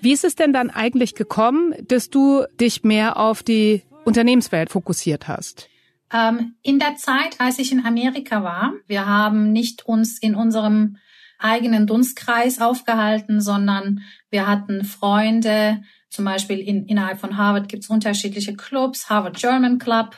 Wie 0.04 0.12
ist 0.12 0.24
es 0.24 0.34
denn 0.34 0.52
dann 0.52 0.68
eigentlich 0.68 1.14
gekommen, 1.14 1.74
dass 1.88 2.10
du 2.10 2.44
dich 2.60 2.84
mehr 2.84 3.16
auf 3.16 3.42
die 3.42 3.84
Unternehmenswelt 4.04 4.68
fokussiert 4.68 5.28
hast? 5.28 5.70
Ähm, 6.12 6.56
in 6.62 6.78
der 6.78 6.96
Zeit, 6.96 7.40
als 7.40 7.58
ich 7.58 7.72
in 7.72 7.86
Amerika 7.86 8.44
war, 8.44 8.74
wir 8.86 9.06
haben 9.06 9.50
nicht 9.50 9.86
uns 9.86 10.18
in 10.18 10.34
unserem 10.34 10.98
eigenen 11.38 11.86
Dunstkreis 11.86 12.60
aufgehalten, 12.60 13.40
sondern 13.40 14.02
wir 14.28 14.46
hatten 14.46 14.84
Freunde, 14.84 15.82
zum 16.10 16.26
Beispiel 16.26 16.58
in, 16.58 16.84
innerhalb 16.84 17.18
von 17.18 17.38
Harvard 17.38 17.70
gibt 17.70 17.84
es 17.84 17.88
unterschiedliche 17.88 18.54
Clubs, 18.54 19.08
Harvard 19.08 19.38
German 19.38 19.78
Club. 19.78 20.16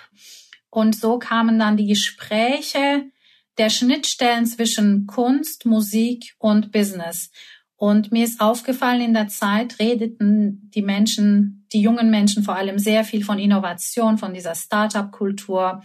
Und 0.68 0.96
so 0.96 1.20
kamen 1.20 1.60
dann 1.60 1.76
die 1.76 1.86
Gespräche 1.86 3.04
der 3.56 3.70
Schnittstellen 3.70 4.46
zwischen 4.46 5.06
Kunst, 5.06 5.64
Musik 5.64 6.34
und 6.38 6.72
Business. 6.72 7.30
Und 7.76 8.10
mir 8.10 8.24
ist 8.24 8.40
aufgefallen, 8.40 9.02
in 9.02 9.14
der 9.14 9.28
Zeit 9.28 9.78
redeten 9.78 10.70
die 10.74 10.82
Menschen, 10.82 11.66
die 11.72 11.82
jungen 11.82 12.10
Menschen 12.10 12.42
vor 12.42 12.56
allem 12.56 12.78
sehr 12.78 13.04
viel 13.04 13.22
von 13.22 13.38
Innovation, 13.38 14.16
von 14.16 14.32
dieser 14.32 14.54
Startup-Kultur. 14.54 15.82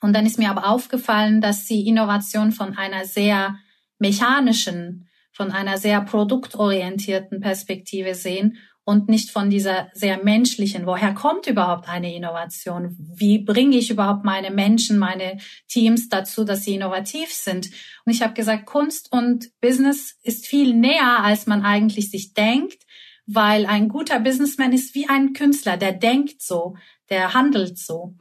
Und 0.00 0.14
dann 0.14 0.24
ist 0.24 0.38
mir 0.38 0.50
aber 0.50 0.68
aufgefallen, 0.68 1.42
dass 1.42 1.66
sie 1.66 1.86
Innovation 1.86 2.52
von 2.52 2.76
einer 2.76 3.04
sehr 3.04 3.56
mechanischen, 3.98 5.08
von 5.32 5.52
einer 5.52 5.76
sehr 5.76 6.00
produktorientierten 6.00 7.40
Perspektive 7.40 8.14
sehen 8.14 8.58
und 8.86 9.08
nicht 9.08 9.32
von 9.32 9.50
dieser 9.50 9.88
sehr 9.94 10.22
menschlichen, 10.22 10.86
woher 10.86 11.12
kommt 11.12 11.48
überhaupt 11.48 11.88
eine 11.88 12.14
Innovation? 12.14 12.96
Wie 12.98 13.38
bringe 13.38 13.76
ich 13.76 13.90
überhaupt 13.90 14.24
meine 14.24 14.52
Menschen, 14.52 14.96
meine 14.96 15.38
Teams 15.66 16.08
dazu, 16.08 16.44
dass 16.44 16.62
sie 16.62 16.76
innovativ 16.76 17.32
sind? 17.32 17.66
Und 18.04 18.12
ich 18.12 18.22
habe 18.22 18.34
gesagt, 18.34 18.64
Kunst 18.64 19.10
und 19.10 19.50
Business 19.60 20.16
ist 20.22 20.46
viel 20.46 20.72
näher, 20.72 21.24
als 21.24 21.48
man 21.48 21.64
eigentlich 21.64 22.12
sich 22.12 22.32
denkt, 22.32 22.84
weil 23.26 23.66
ein 23.66 23.88
guter 23.88 24.20
Businessman 24.20 24.72
ist 24.72 24.94
wie 24.94 25.08
ein 25.08 25.32
Künstler, 25.32 25.76
der 25.76 25.90
denkt 25.90 26.40
so, 26.40 26.76
der 27.10 27.34
handelt 27.34 27.78
so. 27.78 28.14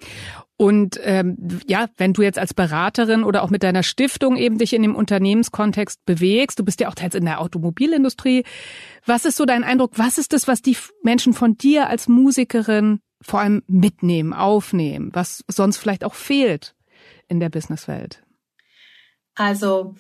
Und 0.58 1.00
ähm, 1.04 1.60
ja, 1.68 1.88
wenn 1.98 2.13
du 2.13 2.22
jetzt 2.22 2.39
als 2.39 2.54
Beraterin 2.54 3.24
oder 3.24 3.44
auch 3.44 3.50
mit 3.50 3.63
deiner 3.63 3.84
Stiftung 3.84 4.38
eben 4.38 4.58
dich 4.58 4.74
in 4.74 4.84
dem 4.84 4.96
Unternehmenskontext 4.96 6.06
bewegst, 6.06 6.60
du 6.60 6.63
bist 6.63 6.80
ja 6.80 6.88
auch 6.88 6.96
teils 6.96 7.15
in 7.15 7.25
der 7.25 7.42
Automobilindustrie. 7.42 8.46
Was 9.06 9.25
ist 9.25 9.38
so 9.38 9.46
dein 9.46 9.63
Eindruck? 9.63 9.94
Was 9.96 10.18
ist 10.18 10.34
das, 10.34 10.48
was 10.48 10.62
die 10.62 10.77
Menschen 11.04 11.34
von 11.34 11.58
dir 11.58 11.89
als 11.89 12.08
Musikerin 12.08 13.01
vor 13.22 13.42
allem 13.42 13.63
mitnehmen, 13.68 14.34
aufnehmen, 14.34 15.10
was 15.13 15.44
sonst 15.48 15.77
vielleicht 15.77 16.04
auch 16.04 16.13
fehlt 16.13 16.75
in 17.27 17.39
der 17.39 17.50
Businesswelt? 17.50 18.24
Also 19.36 19.96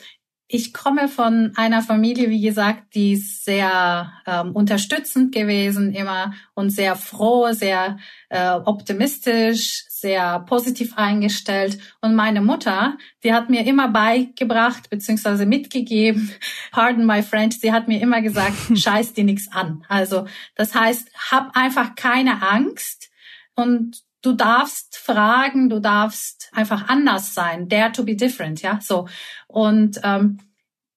ich 0.47 0.73
komme 0.73 1.07
von 1.07 1.53
einer 1.55 1.81
Familie, 1.81 2.29
wie 2.29 2.41
gesagt, 2.41 2.93
die 2.93 3.15
sehr 3.15 4.13
ähm, 4.27 4.51
unterstützend 4.51 5.33
gewesen 5.33 5.93
immer 5.93 6.33
und 6.53 6.69
sehr 6.69 6.95
froh, 6.95 7.51
sehr 7.51 7.97
äh, 8.29 8.51
optimistisch, 8.51 9.85
sehr 9.89 10.39
positiv 10.41 10.97
eingestellt. 10.97 11.79
Und 11.99 12.13
meine 12.13 12.41
Mutter, 12.41 12.95
die 13.23 13.33
hat 13.33 13.49
mir 13.49 13.65
immer 13.65 13.87
beigebracht 13.87 14.91
beziehungsweise 14.91 15.47
mitgegeben, 15.47 16.31
pardon 16.71 17.07
my 17.07 17.23
French, 17.23 17.59
sie 17.59 17.71
hat 17.71 17.87
mir 17.87 17.99
immer 17.99 18.21
gesagt, 18.21 18.55
scheiß 18.75 19.13
dir 19.13 19.23
nichts 19.23 19.51
an. 19.51 19.83
Also 19.87 20.27
das 20.53 20.75
heißt, 20.75 21.09
hab 21.31 21.57
einfach 21.57 21.95
keine 21.95 22.43
Angst 22.43 23.09
und 23.55 24.03
du 24.25 24.33
darfst 24.33 24.97
fragen, 24.97 25.69
du 25.69 25.79
darfst 25.79 26.49
einfach 26.51 26.87
anders 26.87 27.33
sein, 27.33 27.69
dare 27.69 27.91
to 27.91 28.03
be 28.03 28.15
different, 28.15 28.61
ja, 28.61 28.79
so. 28.81 29.07
Und 29.47 29.99
ähm, 30.03 30.39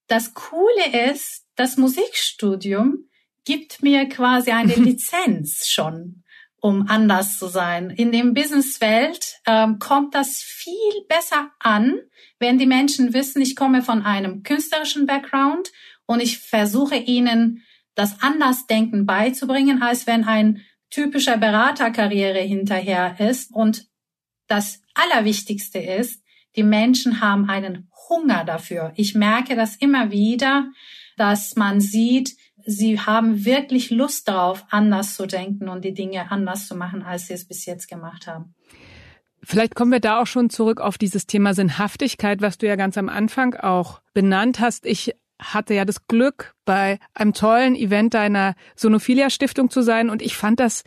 das 0.07 0.33
Coole 0.35 1.11
ist, 1.11 1.47
das 1.55 1.77
Musikstudium 1.77 3.05
gibt 3.45 3.83
mir 3.83 4.09
quasi 4.09 4.51
eine 4.51 4.75
Lizenz 4.77 5.69
schon, 5.69 6.25
um 6.61 6.89
anders 6.89 7.39
zu 7.39 7.49
sein. 7.49 7.91
In 7.91 8.13
dem 8.13 8.33
Businesswelt 8.33 9.41
ähm, 9.47 9.79
kommt 9.79 10.15
das 10.15 10.39
viel 10.39 11.05
besser 11.09 11.51
an, 11.59 11.99
wenn 12.39 12.59
die 12.59 12.67
Menschen 12.67 13.13
wissen, 13.13 13.43
ich 13.43 13.57
komme 13.57 13.83
von 13.83 14.03
einem 14.03 14.43
künstlerischen 14.43 15.07
Background 15.07 15.71
und 16.07 16.21
ich 16.21 16.39
versuche 16.39 16.97
ihnen 16.97 17.63
das 17.95 18.23
Andersdenken 18.23 19.07
beizubringen, 19.07 19.83
als 19.83 20.07
wenn 20.07 20.25
ein 20.25 20.65
typischer 20.91 21.37
Beraterkarriere 21.37 22.41
hinterher 22.41 23.17
ist. 23.19 23.51
Und 23.53 23.87
das 24.47 24.83
Allerwichtigste 24.95 25.79
ist, 25.79 26.23
die 26.57 26.63
Menschen 26.63 27.21
haben 27.21 27.49
einen 27.49 27.91
Hunger 28.09 28.45
dafür. 28.45 28.93
Ich 28.97 29.15
merke 29.15 29.55
das 29.55 29.77
immer 29.77 30.11
wieder, 30.11 30.71
dass 31.17 31.57
man 31.57 31.81
sieht, 31.81 32.37
sie 32.65 33.01
haben 33.01 33.45
wirklich 33.45 33.91
Lust 33.91 34.29
darauf, 34.29 34.65
anders 34.71 35.15
zu 35.15 35.27
denken 35.27 35.69
und 35.69 35.85
die 35.85 35.95
Dinge 35.95 36.31
anders 36.31 36.67
zu 36.67 36.75
machen, 36.75 37.03
als 37.03 37.27
sie 37.27 37.35
es 37.35 37.47
bis 37.47 37.67
jetzt 37.67 37.89
gemacht 37.89 38.27
haben. 38.27 38.55
Vielleicht 39.43 39.75
kommen 39.75 39.93
wir 39.93 40.01
da 40.01 40.21
auch 40.21 40.27
schon 40.27 40.51
zurück 40.51 40.81
auf 40.81 40.99
dieses 40.99 41.27
Thema 41.27 41.55
Sinnhaftigkeit, 41.55 42.41
was 42.41 42.59
du 42.59 42.67
ja 42.67 42.77
ganz 42.77 42.99
am 42.99 43.09
Anfang 43.09 43.55
auch 43.55 44.01
benannt 44.13 44.61
hast. 44.61 44.85
Ich 44.85 45.15
hatte 45.39 45.75
ja 45.75 45.85
das 45.85 46.07
Glück, 46.07 46.55
bei 46.65 46.99
einem 47.15 47.33
tollen 47.33 47.77
Event 47.77 48.15
deiner 48.15 48.55
Sonophilia 48.77 49.31
Stiftung 49.31 49.71
zu 49.71 49.83
sein 49.83 50.11
und 50.11 50.23
ich 50.23 50.37
fand 50.37 50.61
das 50.61 50.85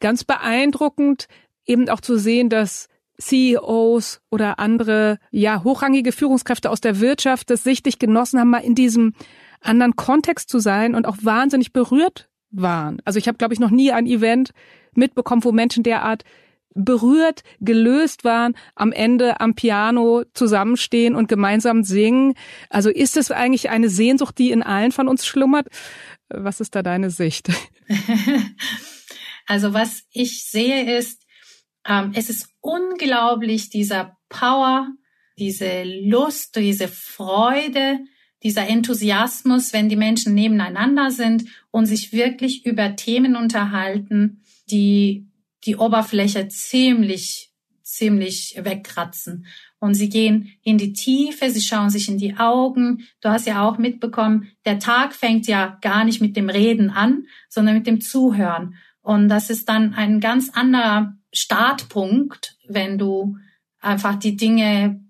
ganz 0.00 0.24
beeindruckend, 0.24 1.26
eben 1.64 1.88
auch 1.88 2.00
zu 2.00 2.18
sehen, 2.18 2.48
dass 2.48 2.88
CEOs 3.18 4.20
oder 4.30 4.58
andere, 4.58 5.18
ja, 5.30 5.62
hochrangige 5.64 6.12
Führungskräfte 6.12 6.70
aus 6.70 6.80
der 6.80 7.00
Wirtschaft 7.00 7.50
das 7.50 7.62
sichtlich 7.62 7.98
genossen 7.98 8.40
haben, 8.40 8.50
mal 8.50 8.58
in 8.58 8.74
diesem 8.74 9.14
anderen 9.60 9.96
Kontext 9.96 10.48
zu 10.48 10.58
sein 10.58 10.94
und 10.94 11.06
auch 11.06 11.16
wahnsinnig 11.22 11.72
berührt 11.72 12.28
waren. 12.50 13.00
Also 13.04 13.18
ich 13.18 13.28
habe, 13.28 13.38
glaube 13.38 13.54
ich, 13.54 13.60
noch 13.60 13.70
nie 13.70 13.92
ein 13.92 14.06
Event 14.06 14.50
mitbekommen, 14.94 15.44
wo 15.44 15.52
Menschen 15.52 15.82
derart 15.82 16.24
berührt, 16.74 17.42
gelöst 17.60 18.24
waren, 18.24 18.54
am 18.74 18.92
Ende 18.92 19.40
am 19.40 19.54
Piano 19.54 20.24
zusammenstehen 20.34 21.14
und 21.14 21.28
gemeinsam 21.28 21.84
singen. 21.84 22.34
Also 22.70 22.90
ist 22.90 23.16
es 23.16 23.30
eigentlich 23.30 23.70
eine 23.70 23.88
Sehnsucht, 23.88 24.38
die 24.38 24.50
in 24.50 24.62
allen 24.62 24.92
von 24.92 25.08
uns 25.08 25.26
schlummert? 25.26 25.68
Was 26.28 26.60
ist 26.60 26.74
da 26.74 26.82
deine 26.82 27.10
Sicht? 27.10 27.48
Also 29.46 29.74
was 29.74 30.04
ich 30.12 30.44
sehe 30.44 30.96
ist, 30.96 31.26
ähm, 31.86 32.12
es 32.14 32.30
ist 32.30 32.48
unglaublich 32.60 33.70
dieser 33.70 34.16
Power, 34.28 34.88
diese 35.38 35.82
Lust, 35.84 36.56
diese 36.56 36.88
Freude, 36.88 37.98
dieser 38.42 38.68
Enthusiasmus, 38.68 39.72
wenn 39.72 39.88
die 39.88 39.96
Menschen 39.96 40.34
nebeneinander 40.34 41.10
sind 41.10 41.44
und 41.70 41.86
sich 41.86 42.12
wirklich 42.12 42.66
über 42.66 42.96
Themen 42.96 43.36
unterhalten, 43.36 44.42
die 44.70 45.26
die 45.64 45.76
Oberfläche 45.76 46.48
ziemlich, 46.48 47.52
ziemlich 47.82 48.58
wegkratzen. 48.60 49.46
Und 49.78 49.94
sie 49.94 50.08
gehen 50.08 50.52
in 50.62 50.78
die 50.78 50.92
Tiefe, 50.92 51.50
sie 51.50 51.60
schauen 51.60 51.90
sich 51.90 52.08
in 52.08 52.18
die 52.18 52.36
Augen. 52.36 53.06
Du 53.20 53.28
hast 53.28 53.46
ja 53.46 53.66
auch 53.66 53.78
mitbekommen, 53.78 54.48
der 54.64 54.78
Tag 54.78 55.12
fängt 55.14 55.46
ja 55.46 55.78
gar 55.80 56.04
nicht 56.04 56.20
mit 56.20 56.36
dem 56.36 56.48
Reden 56.48 56.90
an, 56.90 57.26
sondern 57.48 57.74
mit 57.74 57.86
dem 57.86 58.00
Zuhören. 58.00 58.76
Und 59.00 59.28
das 59.28 59.50
ist 59.50 59.68
dann 59.68 59.94
ein 59.94 60.20
ganz 60.20 60.50
anderer 60.50 61.16
Startpunkt, 61.32 62.56
wenn 62.68 62.98
du 62.98 63.36
einfach 63.80 64.16
die 64.16 64.36
Dinge 64.36 65.00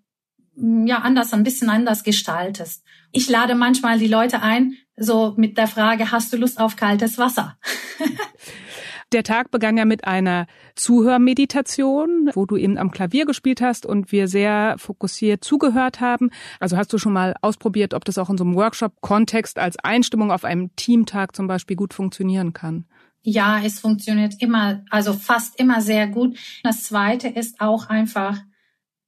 ja 0.57 0.99
anders, 0.99 1.33
ein 1.33 1.45
bisschen 1.45 1.69
anders 1.69 2.03
gestaltest. 2.05 2.85
Ich 3.11 3.29
lade 3.29 3.55
manchmal 3.55 3.99
die 3.99 4.09
Leute 4.09 4.41
ein, 4.41 4.77
so 4.97 5.35
mit 5.37 5.59
der 5.59 5.69
Frage, 5.69 6.11
hast 6.11 6.33
du 6.33 6.37
Lust 6.37 6.59
auf 6.59 6.77
kaltes 6.77 7.19
Wasser? 7.19 7.59
Der 9.13 9.25
Tag 9.25 9.51
begann 9.51 9.77
ja 9.77 9.85
mit 9.85 10.05
einer 10.07 10.47
Zuhörmeditation, 10.75 12.31
wo 12.35 12.47
du 12.47 12.57
eben 12.57 12.79
am 12.79 12.91
Klavier 12.91 13.27
gespielt 13.27 13.61
hast 13.61 13.85
und 13.85 14.11
wir 14.11 14.27
sehr 14.27 14.77
fokussiert 14.79 15.45
zugehört 15.45 16.01
haben. 16.01 16.31
Also 16.61 16.79
hast 16.79 16.95
du 16.95 16.99
schon 16.99 17.13
mal 17.13 17.35
ausprobiert, 17.43 17.93
ob 17.93 18.07
das 18.07 18.17
auch 18.17 18.31
in 18.31 18.39
so 18.39 18.45
einem 18.45 18.55
Workshop-Kontext 18.55 19.59
als 19.59 19.79
Einstimmung 19.79 20.31
auf 20.31 20.45
einem 20.45 20.75
Teamtag 20.77 21.37
zum 21.37 21.47
Beispiel 21.47 21.77
gut 21.77 21.93
funktionieren 21.93 22.55
kann? 22.55 22.87
Ja, 23.23 23.61
es 23.63 23.81
funktioniert 23.81 24.35
immer, 24.41 24.83
also 24.89 25.13
fast 25.13 25.61
immer 25.61 25.83
sehr 25.83 26.09
gut. 26.09 26.39
Das 26.63 26.85
zweite 26.85 27.29
ist 27.29 27.61
auch 27.61 27.91
einfach, 27.91 28.39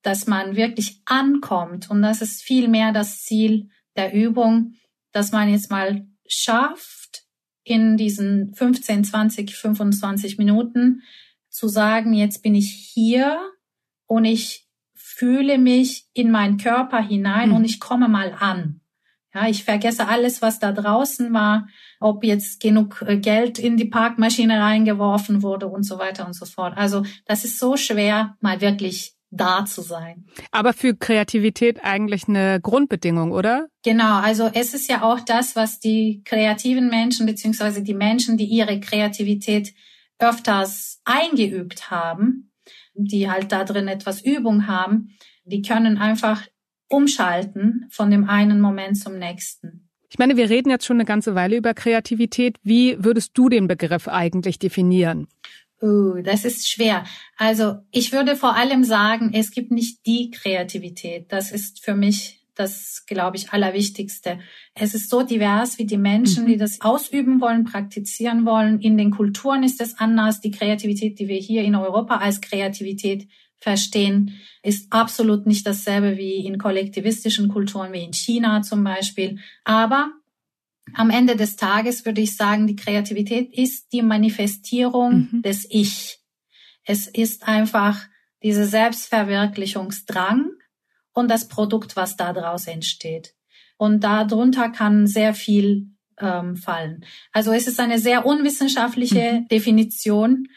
dass 0.02 0.26
man 0.26 0.54
wirklich 0.54 1.00
ankommt. 1.06 1.90
Und 1.90 2.02
das 2.02 2.20
ist 2.20 2.42
viel 2.42 2.68
mehr 2.68 2.92
das 2.92 3.22
Ziel 3.22 3.70
der 3.96 4.12
Übung, 4.12 4.74
dass 5.12 5.32
man 5.32 5.48
jetzt 5.48 5.70
mal 5.70 6.06
schafft, 6.28 7.23
in 7.64 7.96
diesen 7.96 8.54
15, 8.54 9.04
20, 9.04 9.56
25 9.56 10.38
Minuten 10.38 11.02
zu 11.48 11.68
sagen, 11.68 12.12
jetzt 12.12 12.42
bin 12.42 12.54
ich 12.54 12.70
hier 12.70 13.38
und 14.06 14.24
ich 14.24 14.68
fühle 14.94 15.58
mich 15.58 16.06
in 16.12 16.30
meinen 16.30 16.58
Körper 16.58 17.00
hinein 17.00 17.50
mhm. 17.50 17.56
und 17.56 17.64
ich 17.64 17.80
komme 17.80 18.08
mal 18.08 18.34
an. 18.38 18.80
Ja, 19.34 19.48
ich 19.48 19.64
vergesse 19.64 20.06
alles, 20.06 20.42
was 20.42 20.60
da 20.60 20.70
draußen 20.70 21.32
war, 21.34 21.66
ob 21.98 22.22
jetzt 22.22 22.60
genug 22.60 23.02
äh, 23.06 23.16
Geld 23.16 23.58
in 23.58 23.76
die 23.76 23.86
Parkmaschine 23.86 24.60
reingeworfen 24.60 25.42
wurde 25.42 25.66
und 25.66 25.82
so 25.82 25.98
weiter 25.98 26.24
und 26.26 26.34
so 26.34 26.46
fort. 26.46 26.76
Also 26.76 27.04
das 27.24 27.44
ist 27.44 27.58
so 27.58 27.76
schwer, 27.76 28.36
mal 28.40 28.60
wirklich 28.60 29.13
da 29.36 29.64
zu 29.64 29.82
sein. 29.82 30.26
Aber 30.50 30.72
für 30.72 30.94
Kreativität 30.94 31.82
eigentlich 31.82 32.28
eine 32.28 32.60
Grundbedingung, 32.60 33.32
oder? 33.32 33.68
Genau, 33.82 34.18
also 34.20 34.50
es 34.52 34.74
ist 34.74 34.88
ja 34.88 35.02
auch 35.02 35.20
das, 35.20 35.56
was 35.56 35.80
die 35.80 36.22
kreativen 36.24 36.88
Menschen 36.88 37.26
beziehungsweise 37.26 37.82
die 37.82 37.94
Menschen, 37.94 38.36
die 38.36 38.46
ihre 38.46 38.80
Kreativität 38.80 39.74
öfters 40.18 41.00
eingeübt 41.04 41.90
haben, 41.90 42.52
die 42.94 43.30
halt 43.30 43.52
da 43.52 43.64
drin 43.64 43.88
etwas 43.88 44.22
Übung 44.22 44.66
haben, 44.66 45.10
die 45.44 45.62
können 45.62 45.98
einfach 45.98 46.42
umschalten 46.88 47.86
von 47.90 48.10
dem 48.10 48.28
einen 48.28 48.60
Moment 48.60 48.98
zum 48.98 49.18
nächsten. 49.18 49.88
Ich 50.10 50.18
meine, 50.18 50.36
wir 50.36 50.48
reden 50.48 50.70
jetzt 50.70 50.86
schon 50.86 50.98
eine 50.98 51.04
ganze 51.04 51.34
Weile 51.34 51.56
über 51.56 51.74
Kreativität. 51.74 52.58
Wie 52.62 53.02
würdest 53.02 53.32
du 53.34 53.48
den 53.48 53.66
Begriff 53.66 54.06
eigentlich 54.06 54.60
definieren? 54.60 55.26
Uh, 55.84 56.22
das 56.22 56.46
ist 56.46 56.66
schwer. 56.66 57.04
Also 57.36 57.74
ich 57.90 58.10
würde 58.10 58.36
vor 58.36 58.56
allem 58.56 58.84
sagen, 58.84 59.32
es 59.34 59.50
gibt 59.50 59.70
nicht 59.70 60.06
die 60.06 60.30
Kreativität. 60.30 61.30
Das 61.30 61.52
ist 61.52 61.84
für 61.84 61.94
mich 61.94 62.40
das, 62.54 63.04
glaube 63.06 63.36
ich, 63.36 63.50
Allerwichtigste. 63.50 64.38
Es 64.74 64.94
ist 64.94 65.10
so 65.10 65.24
divers 65.24 65.76
wie 65.78 65.84
die 65.84 65.98
Menschen, 65.98 66.44
mhm. 66.44 66.48
die 66.48 66.56
das 66.56 66.80
ausüben 66.80 67.38
wollen, 67.42 67.64
praktizieren 67.64 68.46
wollen. 68.46 68.80
In 68.80 68.96
den 68.96 69.10
Kulturen 69.10 69.62
ist 69.62 69.78
es 69.82 69.98
anders. 69.98 70.40
Die 70.40 70.52
Kreativität, 70.52 71.18
die 71.18 71.28
wir 71.28 71.36
hier 71.38 71.62
in 71.64 71.74
Europa 71.74 72.16
als 72.16 72.40
Kreativität 72.40 73.28
verstehen, 73.58 74.38
ist 74.62 74.90
absolut 74.90 75.44
nicht 75.44 75.66
dasselbe 75.66 76.16
wie 76.16 76.46
in 76.46 76.56
kollektivistischen 76.56 77.48
Kulturen, 77.48 77.92
wie 77.92 78.04
in 78.04 78.14
China 78.14 78.62
zum 78.62 78.84
Beispiel. 78.84 79.38
Aber 79.64 80.12
am 80.92 81.10
Ende 81.10 81.36
des 81.36 81.56
Tages 81.56 82.04
würde 82.04 82.20
ich 82.20 82.36
sagen, 82.36 82.66
die 82.66 82.76
Kreativität 82.76 83.52
ist 83.52 83.92
die 83.92 84.02
Manifestierung 84.02 85.28
mhm. 85.32 85.42
des 85.42 85.66
Ich. 85.70 86.20
Es 86.84 87.06
ist 87.06 87.48
einfach 87.48 88.04
diese 88.42 88.66
Selbstverwirklichungsdrang 88.66 90.50
und 91.12 91.30
das 91.30 91.48
Produkt, 91.48 91.96
was 91.96 92.16
da 92.16 92.32
draus 92.32 92.66
entsteht. 92.66 93.34
Und 93.78 94.04
darunter 94.04 94.68
kann 94.68 95.06
sehr 95.06 95.34
viel 95.34 95.88
ähm, 96.18 96.56
fallen. 96.56 97.04
Also 97.32 97.52
es 97.52 97.66
ist 97.66 97.80
eine 97.80 97.98
sehr 97.98 98.26
unwissenschaftliche 98.26 99.40
mhm. 99.40 99.48
Definition. 99.48 100.48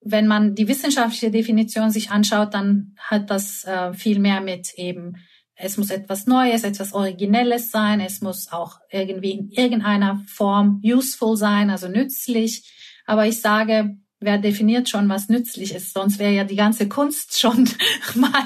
Wenn 0.00 0.26
man 0.26 0.54
die 0.54 0.68
wissenschaftliche 0.68 1.30
Definition 1.30 1.90
sich 1.90 2.10
anschaut, 2.10 2.54
dann 2.54 2.94
hat 2.96 3.30
das 3.30 3.64
äh, 3.64 3.92
viel 3.92 4.20
mehr 4.20 4.40
mit 4.40 4.74
eben 4.76 5.16
es 5.64 5.76
muss 5.76 5.90
etwas 5.90 6.26
Neues, 6.26 6.64
etwas 6.64 6.92
Originelles 6.92 7.70
sein. 7.70 8.00
Es 8.00 8.20
muss 8.20 8.50
auch 8.50 8.80
irgendwie 8.90 9.30
in 9.30 9.50
irgendeiner 9.50 10.20
Form 10.26 10.82
useful 10.84 11.36
sein, 11.36 11.70
also 11.70 11.86
nützlich. 11.86 12.68
Aber 13.06 13.26
ich 13.26 13.40
sage, 13.40 13.96
wer 14.18 14.38
definiert 14.38 14.88
schon, 14.88 15.08
was 15.08 15.28
nützlich 15.28 15.72
ist? 15.72 15.94
Sonst 15.94 16.18
wäre 16.18 16.32
ja 16.32 16.42
die 16.42 16.56
ganze 16.56 16.88
Kunst 16.88 17.38
schon 17.38 17.68
mal, 18.16 18.44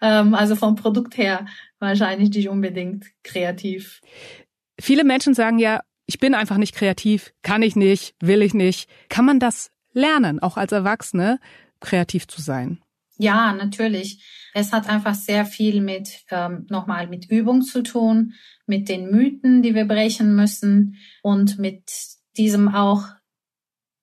ähm, 0.00 0.34
also 0.34 0.56
vom 0.56 0.76
Produkt 0.76 1.18
her 1.18 1.44
wahrscheinlich 1.78 2.30
nicht 2.30 2.48
unbedingt 2.48 3.04
kreativ. 3.22 4.00
Viele 4.80 5.04
Menschen 5.04 5.34
sagen 5.34 5.58
ja, 5.58 5.82
ich 6.06 6.18
bin 6.20 6.34
einfach 6.34 6.56
nicht 6.56 6.74
kreativ, 6.74 7.34
kann 7.42 7.60
ich 7.60 7.76
nicht, 7.76 8.14
will 8.20 8.40
ich 8.40 8.54
nicht. 8.54 8.88
Kann 9.10 9.26
man 9.26 9.40
das 9.40 9.70
lernen, 9.92 10.40
auch 10.40 10.56
als 10.56 10.72
Erwachsene, 10.72 11.38
kreativ 11.80 12.28
zu 12.28 12.40
sein? 12.40 12.80
Ja, 13.18 13.52
natürlich. 13.52 14.22
Es 14.54 14.72
hat 14.72 14.88
einfach 14.88 15.14
sehr 15.14 15.44
viel 15.44 15.80
mit 15.80 16.24
ähm, 16.30 16.66
nochmal 16.68 17.08
mit 17.08 17.30
Übung 17.30 17.62
zu 17.62 17.82
tun, 17.82 18.34
mit 18.66 18.88
den 18.88 19.10
Mythen, 19.10 19.62
die 19.62 19.74
wir 19.74 19.86
brechen 19.86 20.34
müssen 20.34 20.96
und 21.22 21.58
mit 21.58 21.90
diesem 22.36 22.68
auch 22.68 23.04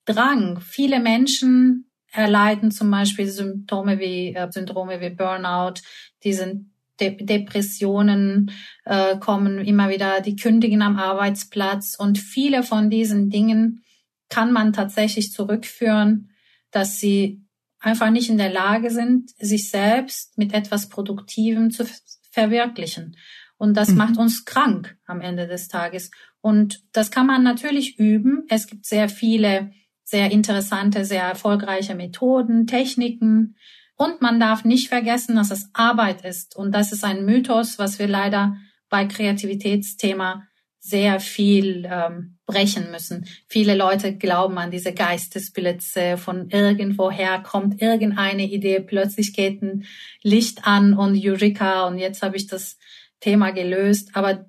Drang. 0.06 0.60
Viele 0.60 1.00
Menschen 1.00 1.90
erleiden 2.12 2.72
zum 2.72 2.92
Beispiel 2.92 3.28
Symptome 3.28 4.00
wie 4.00 4.36
äh, 4.36 4.52
Syndrome 4.52 5.00
wie 5.02 5.10
Burnout, 5.10 5.82
die 6.24 6.34
sind 6.34 6.70
De 7.00 7.18
Depressionen 7.26 8.52
äh, 8.86 9.18
kommen 9.18 9.58
immer 9.66 9.90
wieder, 9.90 10.22
die 10.22 10.36
kündigen 10.36 10.84
am 10.84 10.98
Arbeitsplatz 10.98 11.96
und 11.98 12.20
viele 12.20 12.62
von 12.62 12.92
diesen 12.92 13.32
Dingen 13.32 13.84
kann 14.30 14.52
man 14.52 14.74
tatsächlich 14.74 15.32
zurückführen, 15.32 16.30
dass 16.70 17.00
sie 17.00 17.42
einfach 17.84 18.10
nicht 18.10 18.30
in 18.30 18.38
der 18.38 18.52
Lage 18.52 18.90
sind, 18.90 19.32
sich 19.38 19.70
selbst 19.70 20.38
mit 20.38 20.54
etwas 20.54 20.90
Produktivem 20.90 21.70
zu 21.70 21.86
verwirklichen. 22.32 23.18
Und 23.58 23.76
das 23.76 23.90
mhm. 23.90 23.98
macht 23.98 24.18
uns 24.18 24.46
krank 24.46 24.98
am 25.06 25.22
Ende 25.22 25.48
des 25.48 25.68
Tages. 25.68 26.10
Und 26.42 26.82
das 26.94 27.12
kann 27.12 27.28
man 27.28 27.44
natürlich 27.44 28.00
üben. 28.00 28.46
Es 28.50 28.68
gibt 28.68 28.86
sehr 28.86 29.10
viele 29.10 29.72
sehr 30.04 30.32
interessante, 30.32 31.06
sehr 31.06 31.24
erfolgreiche 31.24 31.96
Methoden, 31.96 32.68
Techniken. 32.68 33.56
Und 33.96 34.22
man 34.22 34.40
darf 34.40 34.66
nicht 34.66 34.90
vergessen, 34.90 35.36
dass 35.36 35.52
es 35.52 35.70
Arbeit 35.74 36.26
ist. 36.26 36.56
Und 36.56 36.72
das 36.74 36.92
ist 36.92 37.04
ein 37.04 37.26
Mythos, 37.26 37.80
was 37.80 38.00
wir 38.00 38.08
leider 38.08 38.58
bei 38.90 39.06
Kreativitätsthema 39.06 40.48
sehr 40.86 41.22
viel 41.22 41.88
ähm, 41.90 42.38
brechen 42.46 42.92
müssen. 42.92 43.26
Viele 43.48 43.74
Leute 43.74 44.18
glauben 44.18 44.58
an 44.58 44.70
diese 44.70 44.94
Geistesblitze, 44.94 46.18
von 46.18 46.50
irgendwoher 46.50 47.40
kommt 47.40 47.82
irgendeine 47.82 48.44
Idee, 48.44 48.82
plötzlich 48.82 49.34
geht 49.34 49.62
ein 49.62 49.86
Licht 50.24 50.68
an 50.68 50.94
und 50.94 51.18
Eureka 51.18 51.88
und 51.88 52.00
jetzt 52.00 52.22
habe 52.22 52.36
ich 52.36 52.48
das 52.48 52.78
Thema 53.22 53.52
gelöst. 53.52 54.10
Aber 54.14 54.46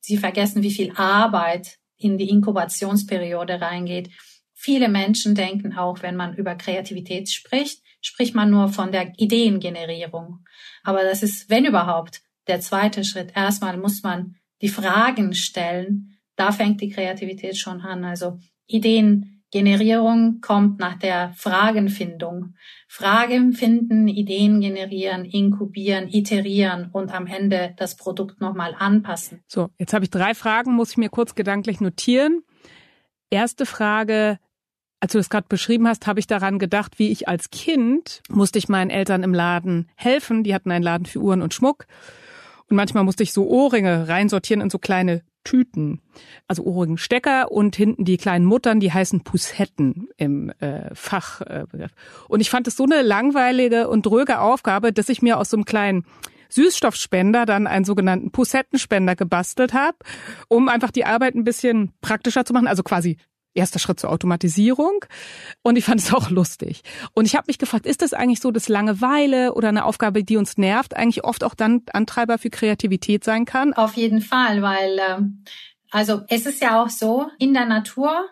sie 0.00 0.16
vergessen, 0.16 0.64
wie 0.64 0.72
viel 0.72 0.92
Arbeit 0.96 1.78
in 1.96 2.18
die 2.18 2.30
Inkubationsperiode 2.30 3.60
reingeht. 3.60 4.10
Viele 4.52 4.88
Menschen 4.88 5.36
denken 5.36 5.78
auch, 5.78 6.02
wenn 6.02 6.16
man 6.16 6.34
über 6.34 6.56
Kreativität 6.56 7.30
spricht, 7.30 7.80
spricht 8.00 8.34
man 8.34 8.50
nur 8.50 8.70
von 8.70 8.90
der 8.90 9.12
Ideengenerierung. 9.18 10.40
Aber 10.82 11.04
das 11.04 11.22
ist, 11.22 11.48
wenn 11.48 11.64
überhaupt, 11.64 12.22
der 12.48 12.60
zweite 12.60 13.04
Schritt. 13.04 13.36
Erstmal 13.36 13.76
muss 13.76 14.02
man 14.02 14.34
die 14.62 14.68
Fragen 14.68 15.34
stellen, 15.34 16.18
da 16.36 16.52
fängt 16.52 16.80
die 16.80 16.90
Kreativität 16.90 17.56
schon 17.56 17.80
an. 17.80 18.04
Also 18.04 18.38
Ideengenerierung 18.66 20.40
kommt 20.40 20.78
nach 20.78 20.98
der 20.98 21.32
Fragenfindung. 21.36 22.54
Fragen 22.88 23.52
finden, 23.52 24.08
Ideen 24.08 24.60
generieren, 24.60 25.24
inkubieren, 25.24 26.08
iterieren 26.08 26.88
und 26.92 27.12
am 27.12 27.26
Ende 27.26 27.74
das 27.76 27.96
Produkt 27.96 28.40
nochmal 28.40 28.74
anpassen. 28.78 29.42
So, 29.46 29.70
jetzt 29.78 29.92
habe 29.92 30.04
ich 30.04 30.10
drei 30.10 30.34
Fragen, 30.34 30.74
muss 30.74 30.92
ich 30.92 30.96
mir 30.96 31.10
kurz 31.10 31.34
gedanklich 31.34 31.80
notieren. 31.80 32.42
Erste 33.30 33.66
Frage, 33.66 34.38
als 35.00 35.12
du 35.12 35.18
das 35.18 35.30
gerade 35.30 35.46
beschrieben 35.48 35.88
hast, 35.88 36.06
habe 36.06 36.20
ich 36.20 36.26
daran 36.26 36.58
gedacht, 36.58 36.98
wie 36.98 37.10
ich 37.10 37.28
als 37.28 37.50
Kind 37.50 38.22
musste 38.28 38.58
ich 38.58 38.68
meinen 38.68 38.90
Eltern 38.90 39.22
im 39.22 39.34
Laden 39.34 39.88
helfen. 39.94 40.44
Die 40.44 40.54
hatten 40.54 40.70
einen 40.70 40.84
Laden 40.84 41.06
für 41.06 41.20
Uhren 41.20 41.42
und 41.42 41.54
Schmuck. 41.54 41.86
Und 42.70 42.76
manchmal 42.76 43.04
musste 43.04 43.22
ich 43.22 43.32
so 43.32 43.46
Ohrringe 43.48 44.08
reinsortieren 44.08 44.62
in 44.62 44.70
so 44.70 44.78
kleine 44.78 45.22
Tüten. 45.44 46.00
Also 46.46 46.62
Ohrringstecker 46.62 47.50
und 47.50 47.74
hinten 47.74 48.04
die 48.04 48.16
kleinen 48.16 48.44
Muttern, 48.44 48.78
die 48.78 48.92
heißen 48.92 49.22
Poussetten 49.24 50.08
im 50.16 50.50
äh, 50.60 50.94
Fachbegriff. 50.94 51.92
und 52.28 52.40
ich 52.40 52.50
fand 52.50 52.68
es 52.68 52.76
so 52.76 52.84
eine 52.84 53.02
langweilige 53.02 53.88
und 53.88 54.06
dröge 54.06 54.40
Aufgabe, 54.40 54.92
dass 54.92 55.08
ich 55.08 55.22
mir 55.22 55.38
aus 55.38 55.50
so 55.50 55.56
einem 55.56 55.64
kleinen 55.64 56.04
Süßstoffspender 56.50 57.46
dann 57.46 57.66
einen 57.66 57.84
sogenannten 57.84 58.32
Poussettenspender 58.32 59.16
gebastelt 59.16 59.72
habe, 59.72 59.96
um 60.48 60.68
einfach 60.68 60.90
die 60.90 61.04
Arbeit 61.04 61.34
ein 61.34 61.44
bisschen 61.44 61.92
praktischer 62.00 62.44
zu 62.44 62.52
machen, 62.52 62.66
also 62.66 62.82
quasi 62.82 63.16
erster 63.54 63.78
Schritt 63.78 64.00
zur 64.00 64.10
Automatisierung. 64.10 65.04
Und 65.62 65.76
ich 65.76 65.84
fand 65.84 66.00
es 66.00 66.12
auch 66.12 66.30
lustig. 66.30 66.82
Und 67.14 67.26
ich 67.26 67.34
habe 67.34 67.44
mich 67.48 67.58
gefragt, 67.58 67.86
ist 67.86 68.02
das 68.02 68.12
eigentlich 68.12 68.40
so, 68.40 68.50
dass 68.50 68.68
Langeweile 68.68 69.54
oder 69.54 69.68
eine 69.68 69.84
Aufgabe, 69.84 70.24
die 70.24 70.36
uns 70.36 70.56
nervt, 70.58 70.96
eigentlich 70.96 71.24
oft 71.24 71.44
auch 71.44 71.54
dann 71.54 71.82
Antreiber 71.92 72.38
für 72.38 72.50
Kreativität 72.50 73.24
sein 73.24 73.44
kann? 73.44 73.72
Auf 73.74 73.94
jeden 73.94 74.20
Fall, 74.20 74.62
weil 74.62 74.98
ähm, 75.08 75.44
also 75.90 76.22
es 76.28 76.46
ist 76.46 76.62
ja 76.62 76.82
auch 76.82 76.88
so, 76.88 77.28
in 77.38 77.54
der 77.54 77.66
Natur 77.66 78.28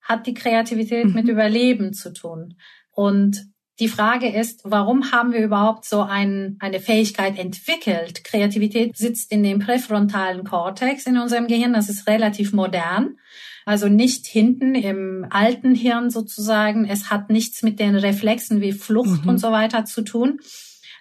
hat 0.00 0.26
die 0.26 0.34
Kreativität 0.34 1.06
mhm. 1.06 1.14
mit 1.14 1.28
Überleben 1.28 1.92
zu 1.92 2.12
tun. 2.12 2.56
Und 2.90 3.46
die 3.78 3.88
Frage 3.88 4.28
ist, 4.28 4.60
warum 4.64 5.12
haben 5.12 5.32
wir 5.32 5.44
überhaupt 5.44 5.84
so 5.84 6.00
ein, 6.00 6.56
eine 6.60 6.80
Fähigkeit 6.80 7.38
entwickelt? 7.38 8.24
Kreativität 8.24 8.96
sitzt 8.96 9.30
in 9.30 9.42
dem 9.42 9.58
präfrontalen 9.58 10.44
Kortex 10.44 11.06
in 11.06 11.18
unserem 11.18 11.46
Gehirn. 11.46 11.74
Das 11.74 11.90
ist 11.90 12.06
relativ 12.06 12.52
modern. 12.52 13.18
Also 13.66 13.88
nicht 13.88 14.26
hinten 14.26 14.74
im 14.74 15.26
alten 15.28 15.74
Hirn 15.74 16.08
sozusagen. 16.08 16.86
Es 16.86 17.10
hat 17.10 17.28
nichts 17.28 17.62
mit 17.62 17.78
den 17.78 17.96
Reflexen 17.96 18.62
wie 18.62 18.72
Flucht 18.72 19.24
mhm. 19.24 19.30
und 19.30 19.38
so 19.38 19.50
weiter 19.50 19.84
zu 19.84 20.02
tun, 20.02 20.40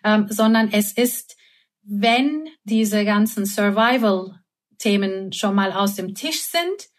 ähm, 0.04 0.28
sondern 0.30 0.70
es 0.72 0.92
ist, 0.92 1.38
wenn 1.84 2.50
diese 2.64 3.06
ganzen 3.06 3.46
Survival-Themen 3.46 5.32
schon 5.32 5.56
mal 5.56 5.72
aus 5.72 5.96
dem 5.96 6.14
Tisch 6.16 6.42
sind, 6.42 6.90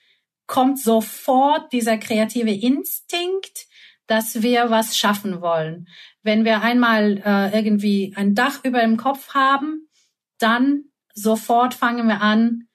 kommt 0.46 0.80
sofort 0.80 1.72
dieser 1.72 1.98
kreative 1.98 2.52
Instinkt, 2.52 3.66
dass 4.06 4.42
wir 4.42 4.70
was 4.70 4.96
schaffen 4.96 5.40
wollen. 5.40 5.88
Wenn 6.22 6.44
wir 6.44 6.62
einmal 6.62 7.22
äh, 7.24 7.56
irgendwie 7.56 8.12
ein 8.16 8.34
Dach 8.34 8.60
über 8.64 8.80
dem 8.80 8.96
Kopf 8.96 9.34
haben, 9.34 9.88
dann 10.38 10.84
sofort 11.14 11.74
fangen 11.74 12.08
wir 12.08 12.20
an, 12.20 12.66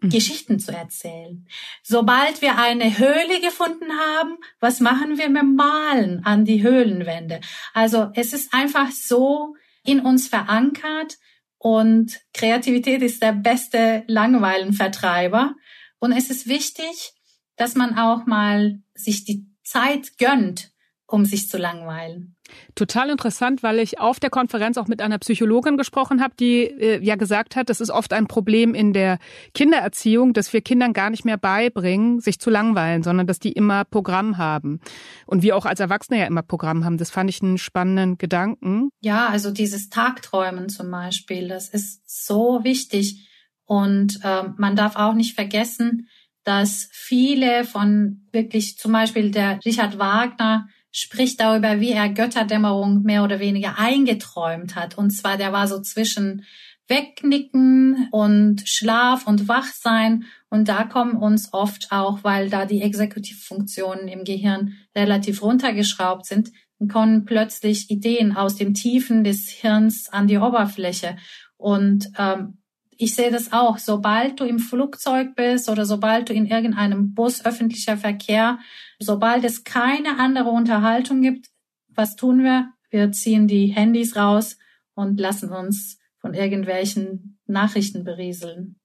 Mhm. 0.00 0.10
Geschichten 0.10 0.58
zu 0.58 0.72
erzählen. 0.72 1.46
Sobald 1.82 2.42
wir 2.42 2.58
eine 2.58 2.98
Höhle 2.98 3.40
gefunden 3.40 3.90
haben, 3.92 4.36
was 4.60 4.80
machen 4.80 5.16
wir 5.16 5.30
mit 5.30 5.44
Malen 5.44 6.24
an 6.24 6.44
die 6.44 6.62
Höhlenwände? 6.62 7.40
Also 7.72 8.10
es 8.14 8.32
ist 8.32 8.52
einfach 8.52 8.90
so, 8.90 9.54
in 9.84 10.00
uns 10.00 10.28
verankert 10.28 11.16
und 11.58 12.20
Kreativität 12.34 13.02
ist 13.02 13.22
der 13.22 13.32
beste 13.32 14.04
Langweilenvertreiber. 14.08 15.54
Und 15.98 16.12
es 16.12 16.28
ist 16.28 16.46
wichtig, 16.46 17.12
dass 17.56 17.74
man 17.74 17.96
auch 17.96 18.26
mal 18.26 18.80
sich 18.94 19.24
die 19.24 19.46
Zeit 19.66 20.18
gönnt, 20.18 20.70
um 21.08 21.24
sich 21.24 21.48
zu 21.48 21.58
langweilen. 21.58 22.36
Total 22.74 23.10
interessant, 23.10 23.62
weil 23.62 23.78
ich 23.78 24.00
auf 24.00 24.20
der 24.20 24.30
Konferenz 24.30 24.76
auch 24.76 24.88
mit 24.88 25.00
einer 25.00 25.18
Psychologin 25.18 25.76
gesprochen 25.76 26.20
habe, 26.20 26.34
die 26.38 26.64
äh, 26.64 27.02
ja 27.02 27.16
gesagt 27.16 27.56
hat, 27.56 27.68
das 27.68 27.80
ist 27.80 27.90
oft 27.90 28.12
ein 28.12 28.26
Problem 28.26 28.74
in 28.74 28.92
der 28.92 29.18
Kindererziehung, 29.54 30.32
dass 30.32 30.52
wir 30.52 30.60
Kindern 30.60 30.92
gar 30.92 31.10
nicht 31.10 31.24
mehr 31.24 31.38
beibringen, 31.38 32.20
sich 32.20 32.38
zu 32.38 32.50
langweilen, 32.50 33.02
sondern 33.02 33.26
dass 33.26 33.38
die 33.38 33.52
immer 33.52 33.84
Programm 33.84 34.38
haben. 34.38 34.80
Und 35.26 35.42
wir 35.42 35.56
auch 35.56 35.66
als 35.66 35.80
Erwachsene 35.80 36.20
ja 36.20 36.26
immer 36.26 36.42
Programm 36.42 36.84
haben. 36.84 36.98
Das 36.98 37.10
fand 37.10 37.30
ich 37.30 37.42
einen 37.42 37.58
spannenden 37.58 38.18
Gedanken. 38.18 38.90
Ja, 39.00 39.28
also 39.28 39.50
dieses 39.50 39.88
Tagträumen 39.88 40.68
zum 40.68 40.90
Beispiel, 40.90 41.48
das 41.48 41.68
ist 41.68 42.02
so 42.06 42.62
wichtig. 42.62 43.28
Und 43.64 44.20
äh, 44.22 44.44
man 44.56 44.76
darf 44.76 44.96
auch 44.96 45.14
nicht 45.14 45.34
vergessen, 45.34 46.08
dass 46.46 46.88
viele 46.92 47.64
von 47.64 48.28
wirklich 48.30 48.78
zum 48.78 48.92
Beispiel 48.92 49.32
der 49.32 49.58
Richard 49.64 49.98
Wagner 49.98 50.68
spricht 50.92 51.40
darüber, 51.40 51.80
wie 51.80 51.90
er 51.90 52.08
Götterdämmerung 52.08 53.02
mehr 53.02 53.24
oder 53.24 53.40
weniger 53.40 53.78
eingeträumt 53.78 54.76
hat. 54.76 54.96
Und 54.96 55.10
zwar, 55.10 55.36
der 55.36 55.52
war 55.52 55.66
so 55.66 55.80
zwischen 55.82 56.44
Wegnicken 56.86 58.08
und 58.12 58.62
Schlaf 58.64 59.26
und 59.26 59.48
Wachsein. 59.48 60.24
Und 60.48 60.68
da 60.68 60.84
kommen 60.84 61.16
uns 61.16 61.52
oft 61.52 61.90
auch, 61.90 62.22
weil 62.22 62.48
da 62.48 62.64
die 62.64 62.80
Exekutivfunktionen 62.80 64.06
im 64.06 64.22
Gehirn 64.22 64.74
relativ 64.94 65.42
runtergeschraubt 65.42 66.26
sind, 66.26 66.52
kommen 66.88 67.24
plötzlich 67.24 67.90
Ideen 67.90 68.36
aus 68.36 68.54
dem 68.54 68.72
Tiefen 68.72 69.24
des 69.24 69.48
Hirns 69.48 70.08
an 70.10 70.28
die 70.28 70.38
Oberfläche. 70.38 71.16
Und 71.56 72.08
ähm, 72.16 72.58
ich 72.98 73.14
sehe 73.14 73.30
das 73.30 73.52
auch. 73.52 73.78
Sobald 73.78 74.40
du 74.40 74.44
im 74.44 74.58
Flugzeug 74.58 75.34
bist 75.34 75.68
oder 75.68 75.84
sobald 75.84 76.28
du 76.28 76.32
in 76.32 76.46
irgendeinem 76.46 77.14
Bus 77.14 77.44
öffentlicher 77.44 77.96
Verkehr, 77.96 78.58
sobald 78.98 79.44
es 79.44 79.64
keine 79.64 80.18
andere 80.18 80.50
Unterhaltung 80.50 81.20
gibt, 81.20 81.46
was 81.88 82.16
tun 82.16 82.42
wir? 82.42 82.72
Wir 82.90 83.12
ziehen 83.12 83.48
die 83.48 83.68
Handys 83.68 84.16
raus 84.16 84.58
und 84.94 85.20
lassen 85.20 85.50
uns 85.50 85.98
von 86.18 86.34
irgendwelchen 86.34 87.38
Nachrichten 87.46 88.04
berieseln. 88.04 88.76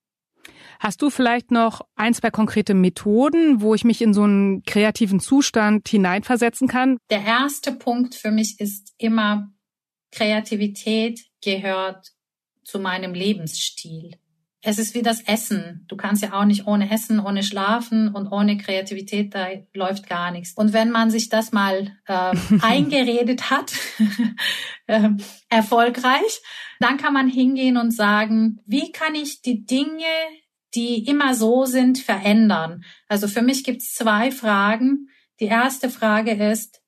Hast 0.80 1.00
du 1.00 1.10
vielleicht 1.10 1.52
noch 1.52 1.82
ein, 1.94 2.12
zwei 2.12 2.30
konkrete 2.30 2.74
Methoden, 2.74 3.60
wo 3.60 3.74
ich 3.74 3.84
mich 3.84 4.02
in 4.02 4.12
so 4.12 4.24
einen 4.24 4.64
kreativen 4.64 5.20
Zustand 5.20 5.88
hineinversetzen 5.88 6.66
kann? 6.66 6.98
Der 7.10 7.22
erste 7.22 7.72
Punkt 7.72 8.16
für 8.16 8.32
mich 8.32 8.58
ist 8.58 8.92
immer, 8.98 9.52
Kreativität 10.10 11.20
gehört 11.42 12.12
zu 12.72 12.78
meinem 12.78 13.12
Lebensstil. 13.12 14.16
Es 14.62 14.78
ist 14.78 14.94
wie 14.94 15.02
das 15.02 15.20
Essen. 15.20 15.84
Du 15.88 15.96
kannst 15.96 16.22
ja 16.22 16.32
auch 16.32 16.46
nicht 16.46 16.66
ohne 16.66 16.90
Essen, 16.90 17.20
ohne 17.20 17.42
Schlafen 17.42 18.08
und 18.08 18.28
ohne 18.28 18.56
Kreativität, 18.56 19.34
da 19.34 19.48
läuft 19.74 20.08
gar 20.08 20.30
nichts. 20.30 20.54
Und 20.54 20.72
wenn 20.72 20.90
man 20.90 21.10
sich 21.10 21.28
das 21.28 21.52
mal 21.52 21.94
äh, 22.06 22.34
eingeredet 22.62 23.50
hat, 23.50 23.74
äh, 24.86 25.10
erfolgreich, 25.50 26.40
dann 26.80 26.96
kann 26.96 27.12
man 27.12 27.28
hingehen 27.28 27.76
und 27.76 27.90
sagen, 27.90 28.60
wie 28.64 28.90
kann 28.90 29.14
ich 29.14 29.42
die 29.42 29.66
Dinge, 29.66 30.14
die 30.74 31.06
immer 31.06 31.34
so 31.34 31.66
sind, 31.66 31.98
verändern? 31.98 32.84
Also 33.06 33.28
für 33.28 33.42
mich 33.42 33.64
gibt 33.64 33.82
es 33.82 33.92
zwei 33.92 34.30
Fragen. 34.30 35.08
Die 35.40 35.46
erste 35.46 35.90
Frage 35.90 36.32
ist, 36.32 36.80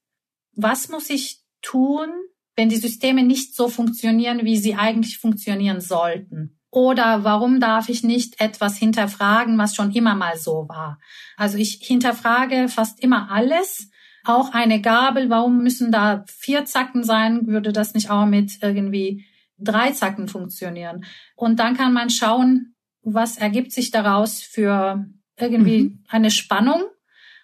was 0.53 0.89
muss 0.89 1.11
ich 1.11 1.41
tun, 1.61 2.09
wenn 2.57 2.69
die 2.69 2.77
Systeme 2.77 3.23
nicht 3.23 3.55
so 3.55 3.69
funktionieren, 3.69 4.45
wie 4.45 4.57
sie 4.57 4.75
eigentlich 4.75 5.19
funktionieren 5.19 5.81
sollten? 5.81 6.59
Oder 6.71 7.23
warum 7.23 7.61
darf 7.61 7.89
ich 7.89 8.03
nicht 8.03 8.41
etwas 8.41 8.77
hinterfragen, 8.77 9.57
was 9.59 9.77
schon 9.77 9.93
immer 9.93 10.17
mal 10.17 10.37
so 10.37 10.67
war? 10.69 10.99
Also 11.37 11.57
ich 11.57 11.79
hinterfrage 11.81 12.69
fast 12.69 13.01
immer 13.01 13.31
alles. 13.31 13.91
Auch 14.25 14.53
eine 14.53 14.81
Gabel, 14.81 15.31
warum 15.31 15.63
müssen 15.63 15.93
da 15.93 16.25
vier 16.27 16.65
Zacken 16.65 17.05
sein? 17.05 17.47
Würde 17.47 17.73
das 17.73 17.95
nicht 17.95 18.11
auch 18.11 18.27
mit 18.27 18.59
irgendwie 18.61 19.25
drei 19.57 19.93
Zacken 19.93 20.27
funktionieren? 20.27 21.05
Und 21.37 21.61
dann 21.61 21.77
kann 21.77 21.93
man 21.93 22.11
schauen, 22.11 22.75
was 23.03 23.37
ergibt 23.37 23.71
sich 23.71 23.93
daraus 23.93 24.41
für 24.41 25.07
irgendwie 25.39 25.85
mhm. 25.85 26.05
eine 26.09 26.33
Spannung. 26.33 26.83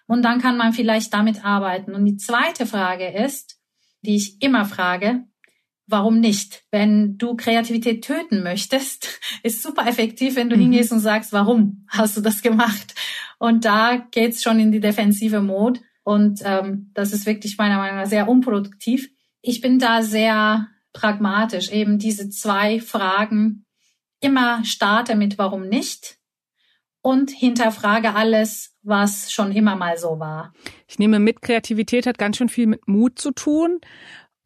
Und 0.07 0.23
dann 0.23 0.41
kann 0.41 0.57
man 0.57 0.73
vielleicht 0.73 1.13
damit 1.13 1.45
arbeiten. 1.45 1.95
Und 1.95 2.03
die 2.03 2.17
zweite 2.17 2.65
Frage 2.65 3.07
ist, 3.07 3.60
die 4.01 4.15
ich 4.15 4.41
immer 4.41 4.65
frage, 4.65 5.25
warum 5.87 6.19
nicht? 6.19 6.63
Wenn 6.71 7.17
du 7.17 7.35
Kreativität 7.35 8.03
töten 8.03 8.43
möchtest, 8.43 9.19
ist 9.43 9.61
super 9.61 9.87
effektiv, 9.87 10.35
wenn 10.35 10.49
du 10.49 10.55
mhm. 10.55 10.61
hingehst 10.61 10.91
und 10.91 10.99
sagst, 10.99 11.33
warum 11.33 11.85
hast 11.87 12.17
du 12.17 12.21
das 12.21 12.41
gemacht? 12.41 12.95
Und 13.37 13.65
da 13.65 13.97
geht's 14.11 14.43
schon 14.43 14.59
in 14.59 14.71
die 14.71 14.79
defensive 14.79 15.41
Mode. 15.41 15.81
Und 16.03 16.41
ähm, 16.43 16.91
das 16.93 17.13
ist 17.13 17.25
wirklich 17.25 17.57
meiner 17.57 17.77
Meinung 17.77 17.97
nach 17.97 18.07
sehr 18.07 18.27
unproduktiv. 18.27 19.09
Ich 19.41 19.61
bin 19.61 19.79
da 19.79 20.01
sehr 20.01 20.67
pragmatisch, 20.93 21.69
eben 21.71 21.99
diese 21.99 22.29
zwei 22.29 22.79
Fragen 22.79 23.65
immer 24.19 24.63
starte 24.65 25.15
mit 25.15 25.37
warum 25.37 25.67
nicht 25.67 26.17
und 27.01 27.31
hinterfrage 27.31 28.13
alles, 28.13 28.70
was 28.83 29.31
schon 29.31 29.51
immer 29.51 29.75
mal 29.75 29.97
so 29.97 30.19
war. 30.19 30.53
Ich 30.87 30.99
nehme 30.99 31.19
mit, 31.19 31.41
Kreativität 31.41 32.05
hat 32.07 32.17
ganz 32.17 32.37
schön 32.37 32.49
viel 32.49 32.67
mit 32.67 32.87
Mut 32.87 33.19
zu 33.19 33.31
tun. 33.31 33.79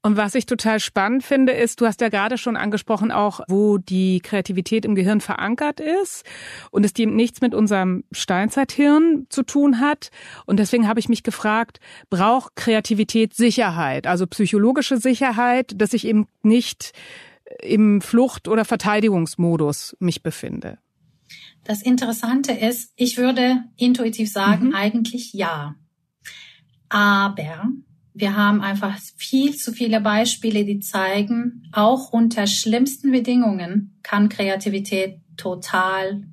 Und 0.06 0.18
was 0.18 0.36
ich 0.36 0.46
total 0.46 0.80
spannend 0.80 1.24
finde, 1.24 1.52
ist, 1.52 1.82
du 1.82 1.88
hast 1.88 2.00
ja 2.00 2.10
gerade 2.10 2.38
schon 2.38 2.58
angesprochen, 2.58 3.12
auch 3.12 3.40
wo 3.48 3.80
die 3.80 4.20
Kreativität 4.20 4.86
im 4.86 4.94
Gehirn 4.94 5.20
verankert 5.20 5.80
ist 5.80 6.24
und 6.70 6.86
es 6.86 6.94
die 6.94 7.08
nichts 7.08 7.42
mit 7.42 7.56
unserem 7.56 8.04
Steinzeithirn 8.12 9.26
zu 9.30 9.42
tun 9.42 9.80
hat. 9.80 10.12
Und 10.46 10.60
deswegen 10.60 10.88
habe 10.88 11.00
ich 11.00 11.10
mich 11.10 11.24
gefragt, 11.24 11.80
braucht 12.12 12.56
Kreativität 12.56 13.34
Sicherheit, 13.34 14.06
also 14.06 14.28
psychologische 14.28 14.98
Sicherheit, 14.98 15.74
dass 15.76 15.94
ich 15.94 16.06
eben 16.06 16.28
nicht 16.44 16.92
im 17.64 18.00
Flucht- 18.00 18.48
oder 18.48 18.64
Verteidigungsmodus 18.64 19.98
mich 20.00 20.22
befinde? 20.22 20.78
Das 21.66 21.82
Interessante 21.82 22.54
ist, 22.54 22.94
ich 22.96 23.18
würde 23.18 23.64
intuitiv 23.76 24.32
sagen, 24.32 24.68
mhm. 24.68 24.76
eigentlich 24.76 25.34
ja. 25.34 25.76
Aber 26.90 27.68
wir 28.14 28.36
haben 28.38 28.62
einfach 28.62 28.98
viel 29.18 29.56
zu 29.56 29.74
viele 29.74 30.00
Beispiele, 30.00 30.64
die 30.64 30.80
zeigen, 30.80 31.68
auch 31.74 32.14
unter 32.14 32.46
schlimmsten 32.46 33.12
Bedingungen 33.12 34.00
kann 34.04 34.30
Kreativität 34.30 35.20
total 35.38 36.28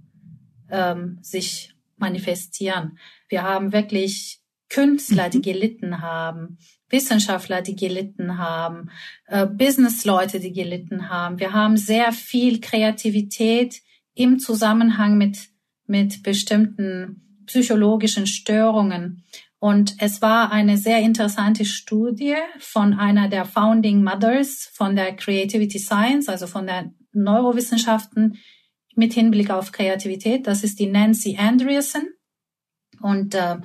ähm, 0.71 1.19
sich 1.23 1.75
manifestieren. 1.97 2.99
Wir 3.29 3.43
haben 3.43 3.73
wirklich 3.73 4.41
Künstler, 4.69 5.31
die 5.31 5.39
mhm. 5.39 5.43
gelitten 5.43 6.03
haben, 6.03 6.59
Wissenschaftler, 6.91 7.63
die 7.63 7.75
gelitten 7.75 8.37
haben, 8.37 8.91
äh, 9.29 9.47
Businessleute, 9.47 10.41
die 10.41 10.53
gelitten 10.53 11.09
haben. 11.09 11.41
Wir 11.41 11.55
haben 11.55 11.79
sehr 11.79 12.13
viel 12.13 12.61
Kreativität 12.61 13.81
im 14.15 14.39
Zusammenhang 14.39 15.17
mit, 15.19 15.49
mit 15.87 16.23
bestimmten 16.23 17.45
psychologischen 17.47 18.27
Störungen. 18.27 19.25
Und 19.59 19.95
es 19.99 20.21
war 20.23 20.51
eine 20.51 20.77
sehr 20.77 21.01
interessante 21.01 21.65
Studie 21.65 22.35
von 22.59 22.95
einer 22.95 23.29
der 23.29 23.45
Founding 23.45 24.03
Mothers 24.03 24.71
von 24.73 24.97
der 24.97 25.15
Creativity 25.15 25.79
Science, 25.79 26.29
also 26.29 26.47
von 26.47 26.67
der 26.67 26.93
Neurowissenschaften 27.13 28.39
mit 28.97 29.13
Hinblick 29.13 29.51
auf 29.51 29.73
Kreativität. 29.73 30.47
Das 30.47 30.65
ist 30.65 30.79
die 30.81 30.89
Nancy 30.89 31.37
Andreessen. 31.39 32.09
Und 33.01 33.35
äh, 33.35 33.59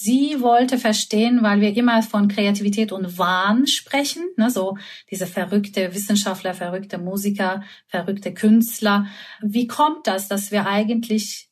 sie 0.00 0.40
wollte 0.40 0.78
verstehen, 0.78 1.42
weil 1.42 1.60
wir 1.60 1.76
immer 1.76 2.02
von 2.02 2.28
Kreativität 2.28 2.92
und 2.92 3.18
Wahn 3.18 3.66
sprechen, 3.66 4.22
ne, 4.36 4.50
so 4.50 4.78
diese 5.10 5.26
verrückte 5.26 5.94
Wissenschaftler, 5.94 6.54
verrückte 6.54 6.98
Musiker, 6.98 7.62
verrückte 7.88 8.32
Künstler. 8.32 9.06
Wie 9.42 9.66
kommt 9.66 10.06
das, 10.06 10.28
dass 10.28 10.52
wir 10.52 10.66
eigentlich 10.66 11.48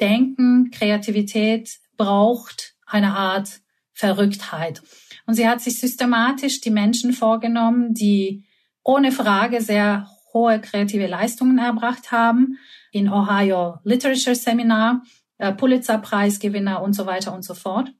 denken, 0.00 0.70
Kreativität 0.72 1.78
braucht 1.96 2.74
eine 2.86 3.14
Art 3.14 3.60
Verrücktheit. 3.92 4.82
Und 5.26 5.34
sie 5.34 5.48
hat 5.48 5.60
sich 5.60 5.78
systematisch 5.78 6.60
die 6.60 6.70
Menschen 6.70 7.12
vorgenommen, 7.12 7.94
die 7.94 8.44
ohne 8.82 9.12
Frage 9.12 9.60
sehr 9.60 10.10
hohe 10.32 10.60
kreative 10.60 11.06
Leistungen 11.06 11.58
erbracht 11.58 12.10
haben, 12.10 12.58
in 12.90 13.08
Ohio 13.08 13.78
Literature 13.84 14.34
Seminar, 14.34 15.02
äh, 15.44 15.52
Pulitzer-Preisgewinner 15.52 16.82
und 16.82 16.94
so 16.94 17.06
weiter 17.06 17.34
und 17.34 17.42
so 17.42 17.54
fort. 17.54 17.92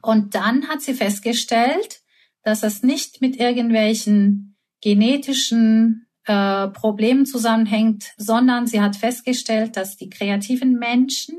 Und 0.00 0.34
dann 0.34 0.68
hat 0.68 0.80
sie 0.80 0.94
festgestellt, 0.94 2.02
dass 2.44 2.62
es 2.62 2.82
nicht 2.82 3.20
mit 3.20 3.36
irgendwelchen 3.36 4.56
genetischen 4.80 6.06
äh, 6.24 6.68
Problemen 6.68 7.26
zusammenhängt, 7.26 8.12
sondern 8.16 8.66
sie 8.66 8.80
hat 8.80 8.96
festgestellt, 8.96 9.76
dass 9.76 9.96
die 9.96 10.08
kreativen 10.08 10.78
Menschen 10.78 11.36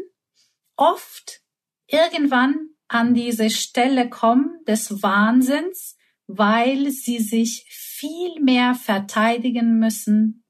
oft 0.75 1.41
irgendwann 1.87 2.69
an 2.87 3.13
diese 3.13 3.49
Stelle 3.49 4.09
kommen 4.09 4.59
des 4.67 5.01
Wahnsinns, 5.01 5.97
weil 6.27 6.91
sie 6.91 7.19
sich 7.19 7.65
viel 7.69 8.39
mehr 8.41 8.75
verteidigen 8.75 9.79
müssen 9.79 10.43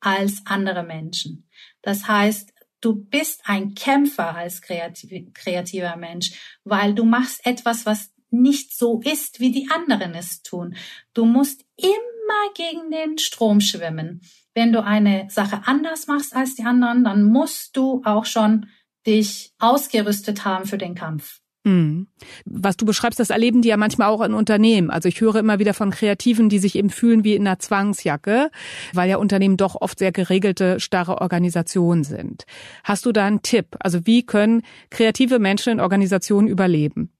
als 0.00 0.42
andere 0.46 0.84
Menschen. 0.84 1.48
Das 1.82 2.08
heißt, 2.08 2.51
du 2.82 2.94
bist 2.94 3.40
ein 3.44 3.74
Kämpfer 3.74 4.36
als 4.36 4.60
kreativ, 4.60 5.32
kreativer 5.32 5.96
Mensch, 5.96 6.32
weil 6.64 6.94
du 6.94 7.04
machst 7.04 7.46
etwas, 7.46 7.86
was 7.86 8.10
nicht 8.30 8.76
so 8.76 9.00
ist, 9.00 9.40
wie 9.40 9.52
die 9.52 9.70
anderen 9.70 10.14
es 10.14 10.42
tun. 10.42 10.74
Du 11.14 11.24
musst 11.24 11.64
immer 11.76 12.52
gegen 12.54 12.90
den 12.90 13.18
Strom 13.18 13.60
schwimmen. 13.60 14.22
Wenn 14.54 14.72
du 14.72 14.82
eine 14.82 15.28
Sache 15.30 15.62
anders 15.64 16.06
machst 16.06 16.34
als 16.34 16.54
die 16.54 16.64
anderen, 16.64 17.04
dann 17.04 17.24
musst 17.24 17.76
du 17.76 18.02
auch 18.04 18.26
schon 18.26 18.66
dich 19.06 19.52
ausgerüstet 19.58 20.44
haben 20.44 20.66
für 20.66 20.78
den 20.78 20.94
Kampf. 20.94 21.41
Mhm. 21.64 22.08
Was 22.44 22.76
du 22.76 22.84
beschreibst, 22.84 23.20
das 23.20 23.30
erleben 23.30 23.62
die 23.62 23.68
ja 23.68 23.76
manchmal 23.76 24.08
auch 24.08 24.20
in 24.22 24.34
Unternehmen. 24.34 24.90
Also 24.90 25.08
ich 25.08 25.20
höre 25.20 25.36
immer 25.36 25.60
wieder 25.60 25.74
von 25.74 25.90
Kreativen, 25.90 26.48
die 26.48 26.58
sich 26.58 26.74
eben 26.74 26.90
fühlen 26.90 27.22
wie 27.22 27.36
in 27.36 27.46
einer 27.46 27.60
Zwangsjacke, 27.60 28.50
weil 28.92 29.08
ja 29.08 29.16
Unternehmen 29.16 29.56
doch 29.56 29.76
oft 29.80 29.98
sehr 29.98 30.10
geregelte, 30.10 30.80
starre 30.80 31.20
Organisationen 31.20 32.02
sind. 32.02 32.46
Hast 32.82 33.06
du 33.06 33.12
da 33.12 33.26
einen 33.26 33.42
Tipp? 33.42 33.76
Also 33.78 34.06
wie 34.06 34.26
können 34.26 34.62
kreative 34.90 35.38
Menschen 35.38 35.74
in 35.74 35.80
Organisationen 35.80 36.48
überleben? 36.48 37.12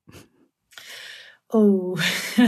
Oh. 1.49 1.97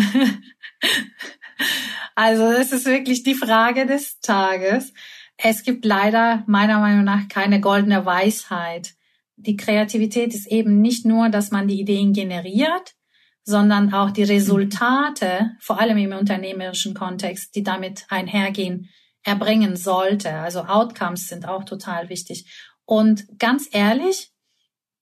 also 2.16 2.44
es 2.44 2.72
ist 2.72 2.86
wirklich 2.86 3.22
die 3.22 3.34
Frage 3.34 3.86
des 3.86 4.18
Tages. 4.20 4.92
Es 5.36 5.62
gibt 5.62 5.84
leider 5.84 6.42
meiner 6.46 6.80
Meinung 6.80 7.04
nach 7.04 7.28
keine 7.28 7.60
goldene 7.60 8.04
Weisheit 8.04 8.94
die 9.36 9.56
Kreativität 9.56 10.34
ist 10.34 10.46
eben 10.46 10.80
nicht 10.80 11.04
nur, 11.04 11.28
dass 11.28 11.50
man 11.50 11.68
die 11.68 11.80
Ideen 11.80 12.12
generiert, 12.12 12.94
sondern 13.42 13.92
auch 13.92 14.10
die 14.10 14.22
Resultate, 14.22 15.50
vor 15.60 15.78
allem 15.78 15.98
im 15.98 16.12
unternehmerischen 16.12 16.94
Kontext, 16.94 17.54
die 17.54 17.62
damit 17.62 18.06
einhergehen, 18.08 18.88
erbringen 19.22 19.76
sollte. 19.76 20.34
Also 20.34 20.60
Outcomes 20.64 21.28
sind 21.28 21.46
auch 21.46 21.64
total 21.64 22.08
wichtig. 22.08 22.50
Und 22.84 23.38
ganz 23.38 23.68
ehrlich, 23.72 24.30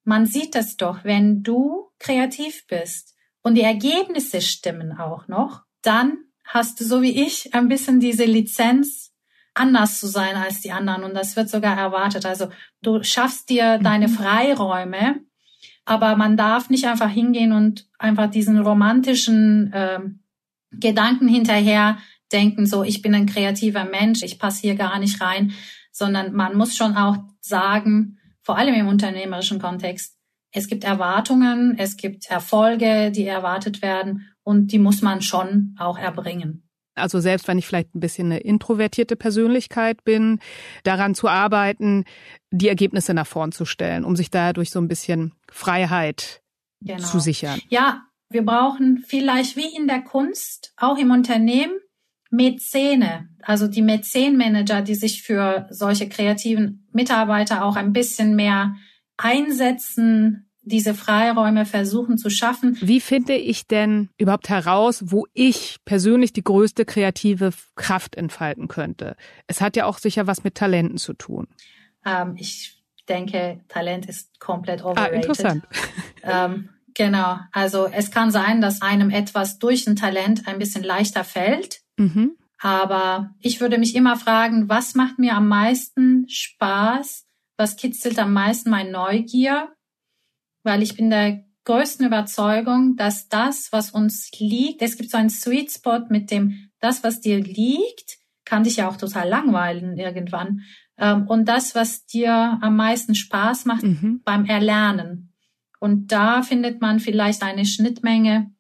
man 0.05 0.27
sieht 0.27 0.55
das 0.55 0.77
doch, 0.77 1.05
wenn 1.05 1.43
du 1.43 1.91
kreativ 1.99 2.67
bist 2.67 3.15
und 3.43 3.55
die 3.55 3.63
Ergebnisse 3.63 4.41
stimmen 4.41 4.99
auch 4.99 5.29
noch, 5.29 5.63
dann 5.83 6.19
hast 6.45 6.81
du 6.81 6.85
so 6.85 7.03
wie 7.03 7.23
ich 7.23 7.55
ein 7.55 7.69
bisschen 7.69 8.01
diese 8.01 8.25
Lizenz 8.25 9.12
anders 9.55 10.01
zu 10.01 10.07
sein 10.07 10.37
als 10.37 10.61
die 10.61 10.73
anderen 10.73 11.05
und 11.05 11.15
das 11.15 11.37
wird 11.37 11.49
sogar 11.49 11.77
erwartet. 11.77 12.25
Also 12.27 12.49
du 12.83 13.03
schaffst 13.03 13.51
dir 13.51 13.79
mhm. 13.79 13.85
deine 13.85 14.09
Freiräume, 14.09 15.21
aber 15.85 16.17
man 16.17 16.37
darf 16.37 16.71
nicht 16.71 16.87
einfach 16.87 17.11
hingehen 17.11 17.53
und 17.53 17.89
einfach 17.99 18.31
diesen 18.31 18.59
romantischen 18.59 19.73
äh, 19.73 20.01
Gedanken 20.71 21.29
hinterher 21.29 21.99
denken, 22.33 22.67
so 22.67 22.83
ich 22.83 23.03
bin 23.03 23.15
ein 23.15 23.27
kreativer 23.27 23.85
Mensch, 23.85 24.23
ich 24.23 24.39
passe 24.39 24.63
hier 24.63 24.75
gar 24.75 24.99
nicht 24.99 25.21
rein, 25.21 25.53
sondern 25.91 26.33
man 26.33 26.57
muss 26.57 26.77
schon 26.77 26.97
auch 26.97 27.17
sagen, 27.41 28.19
vor 28.43 28.57
allem 28.57 28.75
im 28.75 28.89
unternehmerischen 28.89 29.61
Kontext, 29.61 30.17
es 30.51 30.67
gibt 30.67 30.85
Erwartungen, 30.85 31.77
es 31.79 31.97
gibt 31.97 32.31
Erfolge, 32.31 33.11
die 33.11 33.27
erwartet 33.27 33.83
werden 33.83 34.33
und 34.43 34.73
die 34.73 34.79
muss 34.79 35.03
man 35.03 35.23
schon 35.23 35.77
auch 35.79 35.99
erbringen. 35.99 36.62
Also 36.95 37.21
selbst 37.21 37.49
wenn 37.49 37.59
ich 37.59 37.67
vielleicht 37.67 37.95
ein 37.95 38.01
bisschen 38.01 38.27
eine 38.27 38.41
introvertierte 38.41 39.17
Persönlichkeit 39.17 40.05
bin, 40.05 40.41
daran 40.85 41.15
zu 41.15 41.29
arbeiten, 41.29 42.05
die 42.51 42.69
Ergebnisse 42.69 43.15
nach 43.15 43.27
vorn 43.27 43.53
zu 43.53 43.65
stellen, 43.65 44.05
um 44.05 44.17
sich 44.17 44.31
dadurch 44.31 44.71
so 44.71 44.79
ein 44.79 44.89
bisschen 44.89 45.33
Freiheit 45.51 46.43
genau. 46.81 47.07
zu 47.07 47.19
sichern. 47.19 47.61
Ja, 47.69 48.03
wir 48.29 48.45
brauchen 48.45 49.05
vielleicht 49.07 49.57
wie 49.57 49.75
in 49.75 49.87
der 49.87 50.03
Kunst, 50.03 50.73
auch 50.77 50.99
im 50.99 51.11
Unternehmen, 51.11 51.79
Mäzene, 52.31 53.29
also 53.43 53.69
die 53.69 53.83
Mäzenmanager, 53.83 54.81
die 54.81 54.95
sich 54.95 55.23
für 55.23 55.67
solche 55.71 56.09
kreativen 56.09 56.89
Mitarbeiter 56.93 57.63
auch 57.63 57.77
ein 57.77 57.93
bisschen 57.93 58.35
mehr 58.35 58.75
einsetzen, 59.19 60.51
diese 60.63 60.95
Freiräume 60.95 61.67
versuchen 61.67 62.19
zu 62.19 62.31
schaffen. 62.31 62.79
Wie 62.81 63.01
finde 63.01 63.35
ich 63.35 63.67
denn 63.67 64.11
überhaupt 64.17 64.49
heraus, 64.49 65.03
wo 65.07 65.27
ich 65.33 65.79
persönlich 65.85 66.33
die 66.33 66.45
größte 66.45 66.85
kreative 66.85 67.51
Kraft 67.75 68.15
entfalten 68.15 68.69
könnte? 68.69 69.17
Es 69.47 69.61
hat 69.61 69.77
ja 69.77 69.87
auch 69.87 69.99
sicher 69.99 70.27
was 70.27 70.45
mit 70.45 70.55
Talenten 70.55 70.99
zu 70.99 71.15
tun. 71.15 71.49
Ähm, 72.05 72.37
ich 72.39 72.83
denke, 73.09 73.61
Talent 73.69 74.07
ist 74.07 74.39
komplett 74.39 74.83
ah, 74.83 74.91
overrated. 74.91 75.13
Ah, 75.13 75.17
interessant. 75.17 75.65
Ähm, 76.25 76.69
genau. 76.95 77.41
Also 77.51 77.89
es 77.89 78.13
kann 78.13 78.31
sein, 78.31 78.61
dass 78.61 78.81
einem 78.81 79.11
etwas 79.11 79.59
durch 79.59 79.89
ein 79.89 79.97
Talent 79.97 80.47
ein 80.47 80.61
bisschen 80.61 80.85
leichter 80.85 81.25
fällt. 81.25 81.81
Mhm. 81.97 82.37
Aber 82.61 83.35
ich 83.41 83.61
würde 83.61 83.77
mich 83.77 83.97
immer 83.97 84.17
fragen, 84.17 84.69
was 84.69 84.95
macht 84.95 85.19
mir 85.19 85.35
am 85.35 85.49
meisten 85.49 86.29
Spaß? 86.29 87.27
Was 87.57 87.75
kitzelt 87.75 88.21
am 88.21 88.33
meisten 88.33 88.71
mein 88.71 88.93
Neugier? 88.93 89.73
Weil 90.63 90.83
ich 90.83 90.97
bin 90.97 91.11
der 91.11 91.45
größten 91.65 92.07
Überzeugung, 92.07 92.97
dass 92.97 93.29
das, 93.29 93.73
was 93.73 93.91
uns 93.91 94.31
liegt, 94.39 94.83
es 94.83 94.97
gibt 94.97 95.11
so 95.11 95.17
einen 95.17 95.31
Sweet 95.31 95.71
Spot 95.71 96.07
mit 96.09 96.31
dem, 96.31 96.71
das, 96.81 97.05
was 97.05 97.21
dir 97.21 97.41
liegt, 97.41 98.19
kann 98.45 98.65
dich 98.65 98.77
ja 98.77 98.89
auch 98.89 98.97
total 98.97 99.29
langweilen 99.29 99.97
irgendwann. 99.97 100.63
Ähm, 100.99 101.27
und 101.29 101.47
das, 101.47 101.75
was 101.75 102.07
dir 102.07 102.59
am 102.61 102.77
meisten 102.77 103.15
Spaß 103.15 103.65
macht 103.65 103.85
mhm. 103.85 104.21
beim 104.25 104.45
Erlernen. 104.45 105.33
Und 105.79 106.13
da 106.13 106.43
findet 106.43 106.81
man 106.81 107.01
vielleicht 107.01 107.43
eine 107.43 107.65
Schnittmenge. 107.65 108.53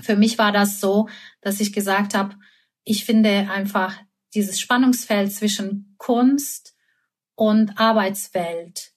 Für 0.00 0.16
mich 0.16 0.38
war 0.38 0.52
das 0.52 0.80
so, 0.80 1.08
dass 1.40 1.60
ich 1.60 1.72
gesagt 1.72 2.14
habe, 2.14 2.36
ich 2.84 3.04
finde 3.04 3.50
einfach 3.50 3.98
dieses 4.34 4.60
Spannungsfeld 4.60 5.32
zwischen 5.32 5.94
Kunst 5.98 6.74
und 7.34 7.78
Arbeitswelt 7.78 8.93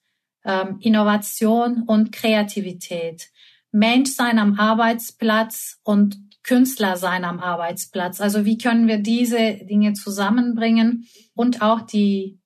ähm, 0.47 0.79
Innovation 0.79 1.83
und 1.83 2.11
Kreativität. 2.11 3.29
Menschsein 3.71 4.39
am 4.39 4.59
Arbeitsplatz 4.59 5.79
und 5.83 6.17
Künstler 6.41 6.95
sein 6.95 7.25
am 7.25 7.39
Arbeitsplatz. 7.39 8.21
Also 8.21 8.45
wie 8.45 8.57
können 8.57 8.87
wir 8.87 8.99
diese 8.99 9.55
Dinge 9.65 9.93
zusammenbringen 9.93 11.07
und 11.35 11.61
auch 11.61 11.81
die 11.81 12.39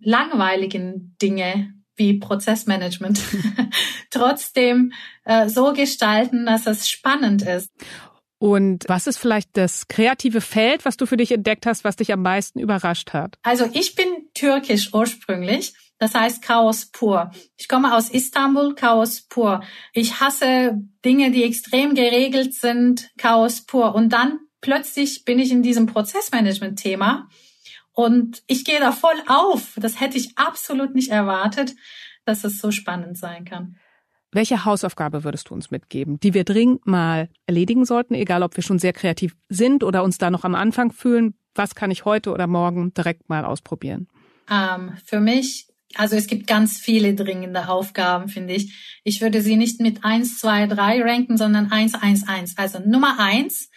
langweiligen 0.00 1.16
Dinge 1.22 1.72
wie 1.94 2.18
Prozessmanagement 2.18 3.20
trotzdem 4.10 4.92
äh, 5.24 5.48
so 5.48 5.72
gestalten, 5.72 6.46
dass 6.46 6.66
es 6.66 6.88
spannend 6.88 7.42
ist. 7.42 7.70
Und 8.38 8.84
was 8.88 9.08
ist 9.08 9.18
vielleicht 9.18 9.56
das 9.56 9.88
kreative 9.88 10.40
Feld, 10.40 10.84
was 10.84 10.96
du 10.96 11.06
für 11.06 11.16
dich 11.16 11.32
entdeckt 11.32 11.66
hast, 11.66 11.82
was 11.82 11.96
dich 11.96 12.12
am 12.12 12.22
meisten 12.22 12.60
überrascht 12.60 13.12
hat? 13.12 13.36
Also 13.42 13.68
ich 13.72 13.96
bin 13.96 14.06
türkisch 14.34 14.94
ursprünglich 14.94 15.74
das 15.98 16.14
heißt 16.14 16.42
Chaos 16.42 16.86
pur. 16.86 17.30
Ich 17.56 17.68
komme 17.68 17.94
aus 17.94 18.08
Istanbul, 18.08 18.74
Chaos 18.74 19.22
pur. 19.22 19.62
Ich 19.92 20.20
hasse 20.20 20.78
Dinge, 21.04 21.30
die 21.30 21.44
extrem 21.44 21.94
geregelt 21.94 22.54
sind, 22.54 23.10
Chaos 23.18 23.62
pur. 23.62 23.94
Und 23.94 24.12
dann 24.12 24.38
plötzlich 24.60 25.24
bin 25.24 25.38
ich 25.38 25.50
in 25.50 25.62
diesem 25.62 25.86
Prozessmanagement-Thema 25.86 27.28
und 27.92 28.42
ich 28.46 28.64
gehe 28.64 28.80
da 28.80 28.92
voll 28.92 29.20
auf. 29.26 29.76
Das 29.76 30.00
hätte 30.00 30.18
ich 30.18 30.38
absolut 30.38 30.94
nicht 30.94 31.10
erwartet, 31.10 31.74
dass 32.24 32.44
es 32.44 32.60
so 32.60 32.70
spannend 32.70 33.18
sein 33.18 33.44
kann. 33.44 33.76
Welche 34.30 34.64
Hausaufgabe 34.64 35.24
würdest 35.24 35.48
du 35.48 35.54
uns 35.54 35.70
mitgeben, 35.70 36.20
die 36.20 36.34
wir 36.34 36.44
dringend 36.44 36.86
mal 36.86 37.30
erledigen 37.46 37.86
sollten, 37.86 38.14
egal 38.14 38.42
ob 38.42 38.54
wir 38.56 38.62
schon 38.62 38.78
sehr 38.78 38.92
kreativ 38.92 39.34
sind 39.48 39.82
oder 39.82 40.04
uns 40.04 40.18
da 40.18 40.30
noch 40.30 40.44
am 40.44 40.54
Anfang 40.54 40.92
fühlen? 40.92 41.34
Was 41.54 41.74
kann 41.74 41.90
ich 41.90 42.04
heute 42.04 42.30
oder 42.30 42.46
morgen 42.46 42.92
direkt 42.92 43.28
mal 43.30 43.44
ausprobieren? 43.44 44.06
Ähm, 44.50 44.92
für 45.04 45.20
mich 45.20 45.67
also 45.94 46.16
es 46.16 46.26
gibt 46.26 46.46
ganz 46.46 46.78
viele 46.78 47.14
dringende 47.14 47.68
Aufgaben, 47.68 48.28
finde 48.28 48.54
ich. 48.54 49.00
Ich 49.04 49.20
würde 49.20 49.40
sie 49.40 49.56
nicht 49.56 49.80
mit 49.80 50.04
eins, 50.04 50.38
zwei, 50.38 50.66
drei 50.66 51.00
ranken, 51.02 51.36
sondern 51.36 51.72
eins, 51.72 51.94
eins, 51.94 52.28
eins. 52.28 52.58
Also 52.58 52.78
Nummer 52.78 53.18
eins. 53.18 53.70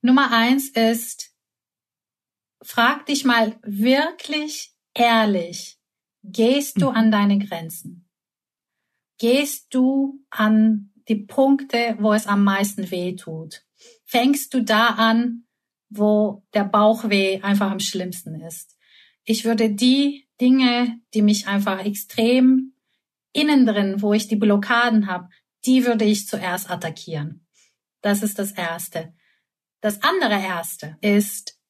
Nummer 0.00 0.30
eins 0.32 0.70
ist, 0.70 1.32
frag 2.62 3.06
dich 3.06 3.24
mal 3.24 3.58
wirklich 3.62 4.72
ehrlich, 4.94 5.78
gehst 6.22 6.80
du 6.80 6.88
an 6.88 7.10
deine 7.10 7.38
Grenzen? 7.38 8.08
Gehst 9.18 9.74
du 9.74 10.24
an 10.30 10.92
die 11.08 11.16
Punkte, 11.16 11.96
wo 11.98 12.12
es 12.12 12.26
am 12.26 12.44
meisten 12.44 12.90
weh 12.90 13.16
tut? 13.16 13.64
Fängst 14.04 14.54
du 14.54 14.62
da 14.62 14.88
an, 14.88 15.44
wo 15.90 16.44
der 16.54 16.64
Bauchweh 16.64 17.40
einfach 17.42 17.70
am 17.70 17.80
schlimmsten 17.80 18.40
ist? 18.40 18.77
Ich 19.28 19.44
würde 19.44 19.68
die 19.68 20.26
Dinge, 20.40 21.02
die 21.12 21.20
mich 21.20 21.46
einfach 21.46 21.84
extrem 21.84 22.72
innen 23.34 23.66
drin, 23.66 24.00
wo 24.00 24.14
ich 24.14 24.26
die 24.26 24.36
Blockaden 24.36 25.06
habe, 25.06 25.28
die 25.66 25.84
würde 25.84 26.06
ich 26.06 26.26
zuerst 26.26 26.70
attackieren. 26.70 27.46
Das 28.00 28.22
ist 28.22 28.38
das 28.38 28.52
Erste. 28.52 29.12
Das 29.82 30.02
andere 30.02 30.32
Erste 30.32 30.96
ist, 31.02 31.60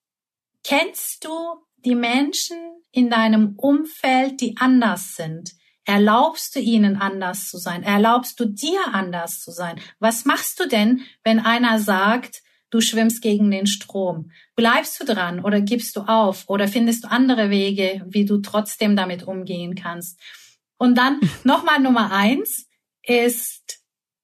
kennst 0.62 1.24
du 1.24 1.30
die 1.78 1.96
Menschen 1.96 2.58
in 2.92 3.10
deinem 3.10 3.56
Umfeld, 3.56 4.40
die 4.40 4.56
anders 4.56 5.16
sind? 5.16 5.50
Erlaubst 5.84 6.54
du 6.54 6.60
ihnen 6.60 6.94
anders 6.94 7.48
zu 7.50 7.58
sein? 7.58 7.82
Erlaubst 7.82 8.38
du 8.38 8.44
dir 8.44 8.78
anders 8.92 9.40
zu 9.40 9.50
sein? 9.50 9.80
Was 9.98 10.24
machst 10.24 10.60
du 10.60 10.68
denn, 10.68 11.02
wenn 11.24 11.40
einer 11.40 11.80
sagt, 11.80 12.40
du 12.70 12.80
schwimmst 12.80 13.22
gegen 13.22 13.50
den 13.50 13.66
Strom. 13.66 14.30
Bleibst 14.56 15.00
du 15.00 15.04
dran 15.04 15.40
oder 15.40 15.60
gibst 15.60 15.96
du 15.96 16.02
auf 16.02 16.44
oder 16.48 16.68
findest 16.68 17.04
du 17.04 17.10
andere 17.10 17.50
Wege, 17.50 18.04
wie 18.06 18.24
du 18.24 18.38
trotzdem 18.38 18.96
damit 18.96 19.22
umgehen 19.22 19.74
kannst? 19.74 20.18
Und 20.76 20.96
dann 20.96 21.20
nochmal 21.44 21.80
Nummer 21.80 22.12
eins 22.12 22.68
ist, 23.02 23.80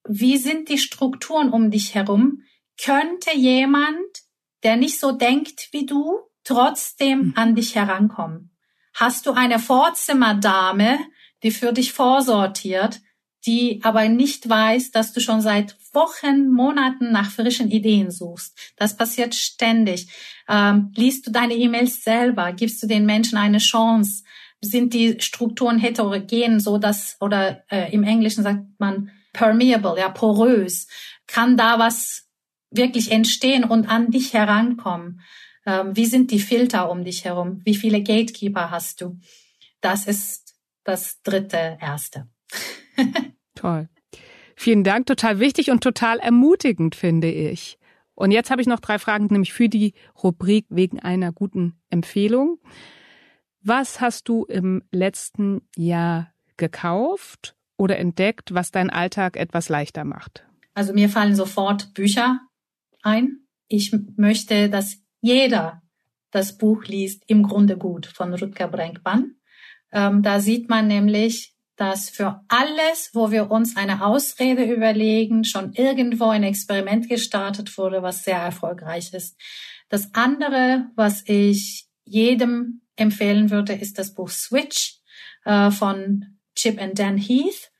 wie 0.07 0.37
sind 0.37 0.69
die 0.69 0.79
Strukturen 0.79 1.51
um 1.51 1.71
dich 1.71 1.95
herum? 1.95 2.43
Könnte 2.83 3.35
jemand, 3.35 3.97
der 4.63 4.77
nicht 4.77 4.99
so 4.99 5.13
denkt 5.13 5.69
wie 5.73 5.87
du, 5.87 6.19
trotzdem 6.45 7.21
hm. 7.21 7.33
an 7.37 7.55
dich 7.55 7.75
herankommen? 7.75 8.51
Hast 8.95 9.27
du 9.27 9.33
eine 9.33 9.59
Vorzimmerdame, 9.59 10.99
die 11.43 11.51
für 11.51 11.73
dich 11.73 11.93
vorsortiert, 11.93 13.01
die 13.47 13.81
aber 13.83 14.09
nicht 14.09 14.49
weiß, 14.49 14.91
dass 14.91 15.13
du 15.13 15.21
schon 15.21 15.41
seit 15.41 15.77
Wochen, 15.93 16.51
Monaten 16.51 17.13
nach 17.13 17.31
frischen 17.31 17.71
Ideen 17.71 18.11
suchst. 18.11 18.57
Das 18.77 18.97
passiert 18.97 19.35
ständig. 19.35 20.09
Ähm, 20.49 20.93
liest 20.97 21.27
du 21.27 21.31
deine 21.31 21.55
E-Mails 21.55 22.03
selber? 22.03 22.53
Gibst 22.53 22.83
du 22.83 22.87
den 22.87 23.07
Menschen 23.07 23.39
eine 23.39 23.59
Chance? 23.59 24.25
Sind 24.61 24.95
die 24.95 25.21
Strukturen 25.21 25.79
heterogen, 25.79 26.59
so 26.59 26.79
dass 26.79 27.17
oder 27.21 27.63
äh, 27.71 27.93
im 27.93 28.03
Englischen 28.03 28.43
sagt 28.43 28.65
man 28.79 29.11
permeable, 29.33 29.99
ja 29.99 30.09
porös? 30.09 30.89
Kann 31.27 31.57
da 31.57 31.79
was 31.79 32.29
wirklich 32.71 33.13
entstehen 33.13 33.65
und 33.65 33.89
an 33.89 34.11
dich 34.11 34.33
herankommen? 34.33 35.21
Ähm, 35.67 35.95
wie 35.97 36.07
sind 36.07 36.31
die 36.31 36.41
Filter 36.41 36.91
um 36.91 37.05
dich 37.05 37.25
herum? 37.25 37.61
Wie 37.65 37.75
viele 37.75 38.03
Gatekeeper 38.03 38.71
hast 38.71 39.01
du? 39.01 39.19
Das 39.81 40.07
ist 40.07 40.55
das 40.85 41.23
dritte 41.23 41.79
erste. 41.81 42.29
Toll. 43.55 43.89
Vielen 44.57 44.85
Dank, 44.85 45.07
total 45.07 45.41
wichtig 45.41 45.71
und 45.71 45.83
total 45.83 46.19
ermutigend, 46.19 46.95
finde 46.95 47.31
ich. 47.31 47.79
Und 48.15 48.31
jetzt 48.31 48.51
habe 48.51 48.63
ich 48.63 48.69
noch 48.69 48.81
drei 48.81 48.99
Fragen, 48.99 49.27
nämlich 49.27 49.53
für 49.53 49.69
die 49.69 49.95
Rubrik 50.23 50.67
wegen 50.69 51.01
einer 51.01 51.33
guten 51.33 51.75
Empfehlung. 51.91 52.59
Was 53.61 54.01
hast 54.01 54.29
du 54.29 54.45
im 54.45 54.83
letzten 54.93 55.63
Jahr 55.77 56.33
gekauft 56.57 57.57
oder 57.77 57.99
entdeckt, 57.99 58.55
was 58.55 58.71
deinen 58.71 58.91
Alltag 58.91 59.37
etwas 59.37 59.69
leichter 59.69 60.05
macht? 60.05 60.47
Also 60.75 60.93
mir 60.93 61.09
fallen 61.09 61.35
sofort 61.35 61.95
Bücher 61.95 62.41
ein. 63.03 63.47
Ich 63.69 63.97
möchte, 64.17 64.69
dass 64.69 64.99
jeder 65.21 65.83
das 66.31 66.59
Buch 66.59 66.85
liest, 66.85 67.23
im 67.27 67.43
Grunde 67.43 67.77
gut 67.77 68.07
von 68.07 68.35
Rutger 68.35 68.69
Brenkmann. 68.69 69.37
Ähm, 69.93 70.23
da 70.23 70.41
sieht 70.41 70.69
man 70.69 70.89
nämlich, 70.89 71.54
dass 71.77 72.09
für 72.09 72.41
alles, 72.49 73.11
wo 73.15 73.31
wir 73.31 73.51
uns 73.51 73.77
eine 73.77 74.05
Ausrede 74.05 74.65
überlegen, 74.65 75.45
schon 75.45 75.73
irgendwo 75.73 76.27
ein 76.29 76.43
Experiment 76.43 77.09
gestartet 77.09 77.77
wurde, 77.77 78.03
was 78.03 78.25
sehr 78.25 78.39
erfolgreich 78.39 79.13
ist. 79.13 79.37
Das 79.89 80.15
andere, 80.15 80.87
was 80.95 81.23
ich 81.27 81.87
jedem 82.05 82.83
empfehlen 82.97 83.51
würde, 83.51 83.73
ist 83.73 83.99
das 83.99 84.15
Buch 84.15 84.31
Switch 84.31 85.01
äh, 85.45 85.71
von 85.71 86.39
Chip 86.55 86.81
and 86.81 86.99
Dan 86.99 87.19
Heath. 87.19 87.71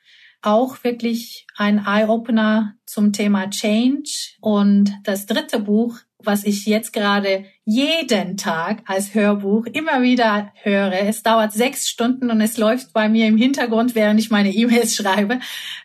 Auch 0.45 0.85
wirklich 0.85 1.47
ein 1.57 1.85
Eye-Opener 1.87 2.75
zum 2.87 3.13
Thema 3.13 3.49
Change. 3.51 4.37
Und 4.41 4.93
das 5.05 5.27
dritte 5.27 5.59
Buch 5.59 6.01
was 6.27 6.45
ich 6.45 6.67
jetzt 6.67 6.93
gerade 6.93 7.45
jeden 7.65 8.37
Tag 8.37 8.83
als 8.87 9.15
Hörbuch 9.15 9.67
immer 9.67 10.03
wieder 10.03 10.53
höre. 10.63 10.93
Es 10.93 11.23
dauert 11.23 11.53
sechs 11.53 11.89
Stunden 11.89 12.31
und 12.31 12.41
es 12.41 12.57
läuft 12.57 12.93
bei 12.93 13.09
mir 13.09 13.27
im 13.27 13.37
Hintergrund, 13.37 13.95
während 13.95 14.21
ich 14.21 14.31
meine 14.31 14.51
E-Mails 14.55 14.97
schreibe, 14.97 15.41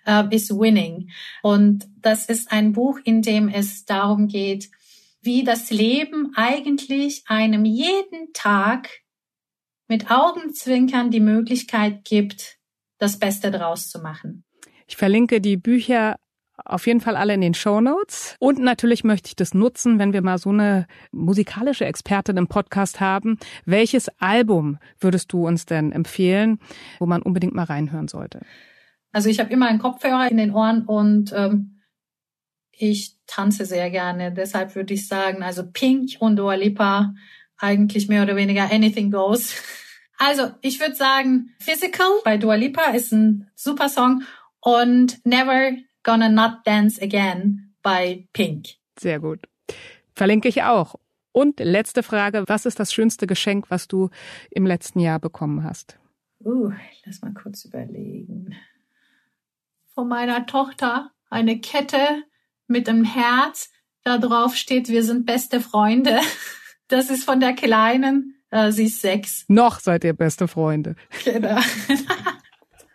äh, 0.06 0.24
ist 0.36 0.52
Winning. 0.52 1.10
Und 1.42 1.88
das 1.98 2.26
ist 2.26 2.52
ein 2.52 2.74
Buch, 2.74 3.00
in 3.04 3.22
dem 3.22 3.50
es 3.50 3.86
darum 3.86 4.28
geht, 4.28 4.70
wie 5.22 5.44
das 5.44 5.70
Leben 5.70 6.32
eigentlich 6.36 7.24
einem 7.28 7.66
jeden 7.66 8.32
Tag 8.34 8.90
mit 9.88 10.12
Augenzwinkern 10.12 11.12
die 11.12 11.20
Möglichkeit 11.20 12.06
gibt, 12.06 12.58
das 13.00 13.18
Beste 13.18 13.52
draus 13.52 13.90
zu 13.90 14.00
machen. 14.00 14.44
Ich 14.90 14.98
verlinke 14.98 15.40
die 15.40 15.56
Bücher 15.56 16.16
auf 16.66 16.88
jeden 16.88 17.00
Fall 17.00 17.16
alle 17.16 17.36
in 17.36 17.42
den 17.42 17.54
Show 17.54 17.80
Notes. 17.80 18.36
Und 18.40 18.58
natürlich 18.58 19.04
möchte 19.04 19.28
ich 19.28 19.36
das 19.36 19.54
nutzen, 19.54 20.00
wenn 20.00 20.14
wir 20.14 20.24
mal 20.24 20.40
so 20.40 20.50
eine 20.50 20.88
musikalische 21.12 21.86
Expertin 21.86 22.38
im 22.38 22.48
Podcast 22.48 23.00
haben. 23.00 23.38
Welches 23.66 24.10
Album 24.18 24.80
würdest 25.00 25.32
du 25.32 25.48
uns 25.48 25.68
denn 25.68 25.92
empfehlen, 25.92 26.60
wo 26.98 27.06
man 27.06 27.22
unbedingt 27.22 27.54
mal 27.54 27.66
reinhören 27.66 28.08
sollte? 28.08 28.42
Also 29.12 29.30
ich 29.30 29.40
habe 29.40 29.54
immer 29.54 29.68
einen 29.68 29.78
Kopfhörer 29.78 30.30
in 30.30 30.38
den 30.38 30.52
Ohren 30.52 30.86
und 30.86 31.34
ähm, 31.36 31.82
ich 32.72 33.16
tanze 33.28 33.66
sehr 33.66 33.92
gerne. 33.92 34.34
Deshalb 34.34 34.74
würde 34.74 34.96
ich 34.96 35.08
sagen, 35.08 35.44
also 35.44 35.70
Pink 35.72 36.14
und 36.20 36.36
Dua 36.36 36.56
Lipa 36.56 37.14
eigentlich 37.58 38.08
mehr 38.08 38.24
oder 38.24 38.36
weniger 38.36 38.72
anything 38.72 39.12
goes. 39.12 39.54
Also 40.22 40.52
ich 40.60 40.82
würde 40.82 40.96
sagen, 40.96 41.56
Physical 41.62 42.10
bei 42.26 42.36
Dua 42.36 42.56
Lipa 42.56 42.92
ist 42.92 43.14
ein 43.14 43.50
super 43.56 43.88
Song 43.88 44.24
und 44.62 45.26
Never 45.26 45.72
Gonna 46.04 46.30
Not 46.30 46.66
Dance 46.66 47.02
Again 47.02 47.74
bei 47.82 48.28
Pink. 48.34 48.68
Sehr 49.00 49.20
gut. 49.20 49.48
Verlinke 50.16 50.48
ich 50.48 50.64
auch. 50.64 50.96
Und 51.32 51.60
letzte 51.60 52.04
Frage, 52.04 52.44
was 52.48 52.66
ist 52.66 52.80
das 52.80 52.94
schönste 52.94 53.28
Geschenk, 53.28 53.70
was 53.70 53.88
du 53.88 54.10
im 54.50 54.66
letzten 54.66 55.00
Jahr 55.00 55.20
bekommen 55.20 55.64
hast? 55.64 55.98
Uh, 56.44 56.72
lass 57.06 57.22
mal 57.22 57.34
kurz 57.34 57.66
überlegen. 57.66 58.56
Von 59.94 60.08
meiner 60.08 60.46
Tochter 60.46 61.12
eine 61.30 61.60
Kette 61.60 62.24
mit 62.68 62.90
einem 62.90 63.04
Herz. 63.04 63.72
Da 64.04 64.18
drauf 64.18 64.56
steht, 64.56 64.90
wir 64.90 65.04
sind 65.04 65.26
beste 65.26 65.62
Freunde. 65.62 66.20
Das 66.92 67.12
ist 67.12 67.24
von 67.24 67.40
der 67.40 67.54
Kleinen. 67.54 68.34
Äh, 68.50 68.72
sie 68.72 68.86
ist 68.86 69.02
sechs. 69.02 69.46
Noch 69.48 69.80
seid 69.80 70.04
ihr 70.04 70.14
beste 70.14 70.48
Freunde. 70.48 70.96
Genau. 71.24 71.60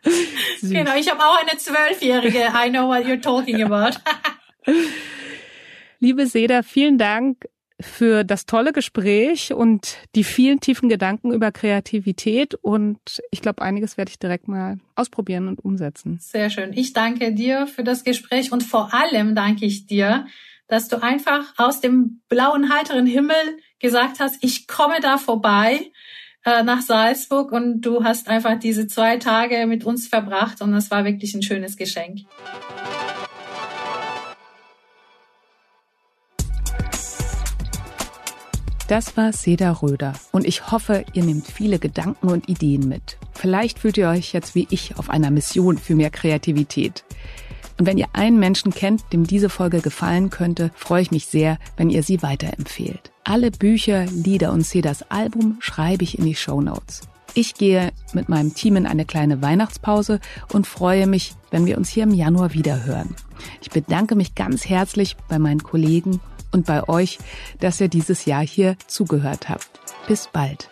genau, 0.63 0.97
ich 0.97 1.11
habe 1.11 1.21
auch 1.21 1.41
eine 1.41 1.59
Zwölfjährige. 1.59 2.39
I 2.55 2.71
know 2.71 2.89
what 2.89 3.05
you're 3.05 3.21
talking 3.21 3.63
about. 3.63 3.99
Liebe 6.01 6.27
Seda, 6.27 6.63
vielen 6.63 6.99
Dank 6.99 7.49
für 7.81 8.25
das 8.25 8.47
tolle 8.47 8.73
Gespräch 8.73 9.53
und 9.53 9.97
die 10.15 10.25
vielen 10.25 10.61
tiefen 10.61 10.89
Gedanken 10.89 11.33
über 11.33 11.51
Kreativität. 11.51 12.55
Und 12.55 13.23
ich 13.31 13.41
glaube, 13.41 13.63
einiges 13.63 13.97
werde 13.97 14.11
ich 14.11 14.19
direkt 14.19 14.49
mal 14.49 14.79
ausprobieren 14.95 15.49
und 15.49 15.65
umsetzen. 15.65 16.19
Sehr 16.21 16.51
schön. 16.51 16.73
Ich 16.73 16.93
danke 16.93 17.33
dir 17.33 17.67
für 17.67 17.83
das 17.83 18.05
Gespräch 18.05 18.53
und 18.53 18.63
vor 18.63 18.95
allem 18.95 19.35
danke 19.35 19.67
ich 19.67 19.87
dir, 19.87 20.27
dass 20.69 20.89
du 20.89 21.03
einfach 21.03 21.53
aus 21.57 21.81
dem 21.81 22.23
blauen, 22.29 22.73
heiteren 22.73 23.07
Himmel 23.07 23.37
gesagt 23.81 24.21
hast, 24.21 24.43
ich 24.43 24.67
komme 24.67 25.01
da 25.01 25.19
vorbei 25.19 25.91
äh, 26.45 26.63
nach 26.63 26.83
Salzburg 26.83 27.53
und 27.53 27.81
du 27.81 28.05
hast 28.05 28.29
einfach 28.29 28.59
diese 28.59 28.87
zwei 28.87 29.17
Tage 29.17 29.67
mit 29.67 29.85
uns 29.85 30.07
verbracht 30.07 30.61
und 30.61 30.75
es 30.75 30.91
war 30.91 31.05
wirklich 31.05 31.35
ein 31.35 31.43
schönes 31.43 31.77
Geschenk. 31.77 32.21
Das 38.87 39.17
war 39.17 39.33
Seda 39.33 39.73
Röder 39.73 40.13
und 40.31 40.45
ich 40.45 40.71
hoffe, 40.71 41.07
ihr 41.15 41.25
nehmt 41.25 41.47
viele 41.47 41.79
Gedanken 41.79 42.29
und 42.29 42.51
Ideen 42.51 42.87
mit. 42.87 43.17
Vielleicht 43.33 43.79
fühlt 43.79 43.97
ihr 43.97 44.11
euch 44.11 44.35
jetzt 44.35 44.55
wie 44.55 44.67
ich 44.71 44.99
auf 44.99 45.09
einer 45.09 45.31
Mission 45.31 45.79
für 45.79 45.95
mehr 45.95 46.11
Kreativität. 46.11 47.05
Und 47.79 47.87
wenn 47.87 47.99
ihr 47.99 48.09
einen 48.13 48.39
Menschen 48.39 48.73
kennt, 48.73 49.13
dem 49.13 49.27
diese 49.27 49.49
Folge 49.49 49.81
gefallen 49.81 50.31
könnte, 50.31 50.71
freue 50.75 51.03
ich 51.03 51.11
mich 51.11 51.27
sehr, 51.27 51.59
wenn 51.77 51.91
ihr 51.91 52.03
sie 52.03 52.23
weiterempfehlt. 52.23 53.11
Alle 53.25 53.51
Bücher, 53.51 54.07
Lieder 54.07 54.53
und 54.53 54.63
Sedas 54.67 55.11
Album 55.11 55.57
schreibe 55.61 56.05
ich 56.05 56.19
in 56.19 56.25
die 56.25 56.35
Show 56.35 56.61
Notes. 56.61 57.03
Ich 57.37 57.55
gehe 57.55 57.93
mit 58.13 58.29
meinem 58.29 58.55
Team 58.55 58.77
in 58.77 58.87
eine 58.87 59.05
kleine 59.05 59.43
Weihnachtspause 59.43 60.21
und 60.53 60.69
freue 60.69 61.09
mich, 61.09 61.35
wenn 61.51 61.67
wir 61.67 61.77
uns 61.77 61.89
hier 61.89 62.05
im 62.05 62.15
Januar 62.15 62.53
wieder 62.53 62.85
hören. 62.85 63.17
Ich 63.61 63.71
bedanke 63.71 64.15
mich 64.15 64.37
ganz 64.37 64.69
herzlich 64.69 65.17
bei 65.29 65.41
meinen 65.41 65.63
Kollegen 65.63 66.21
und 66.53 66.67
bei 66.67 66.89
euch, 66.89 67.19
dass 67.59 67.81
ihr 67.81 67.89
dieses 67.89 68.25
Jahr 68.25 68.47
hier 68.47 68.77
zugehört 68.87 69.49
habt. 69.49 69.69
Bis 70.07 70.29
bald. 70.33 70.71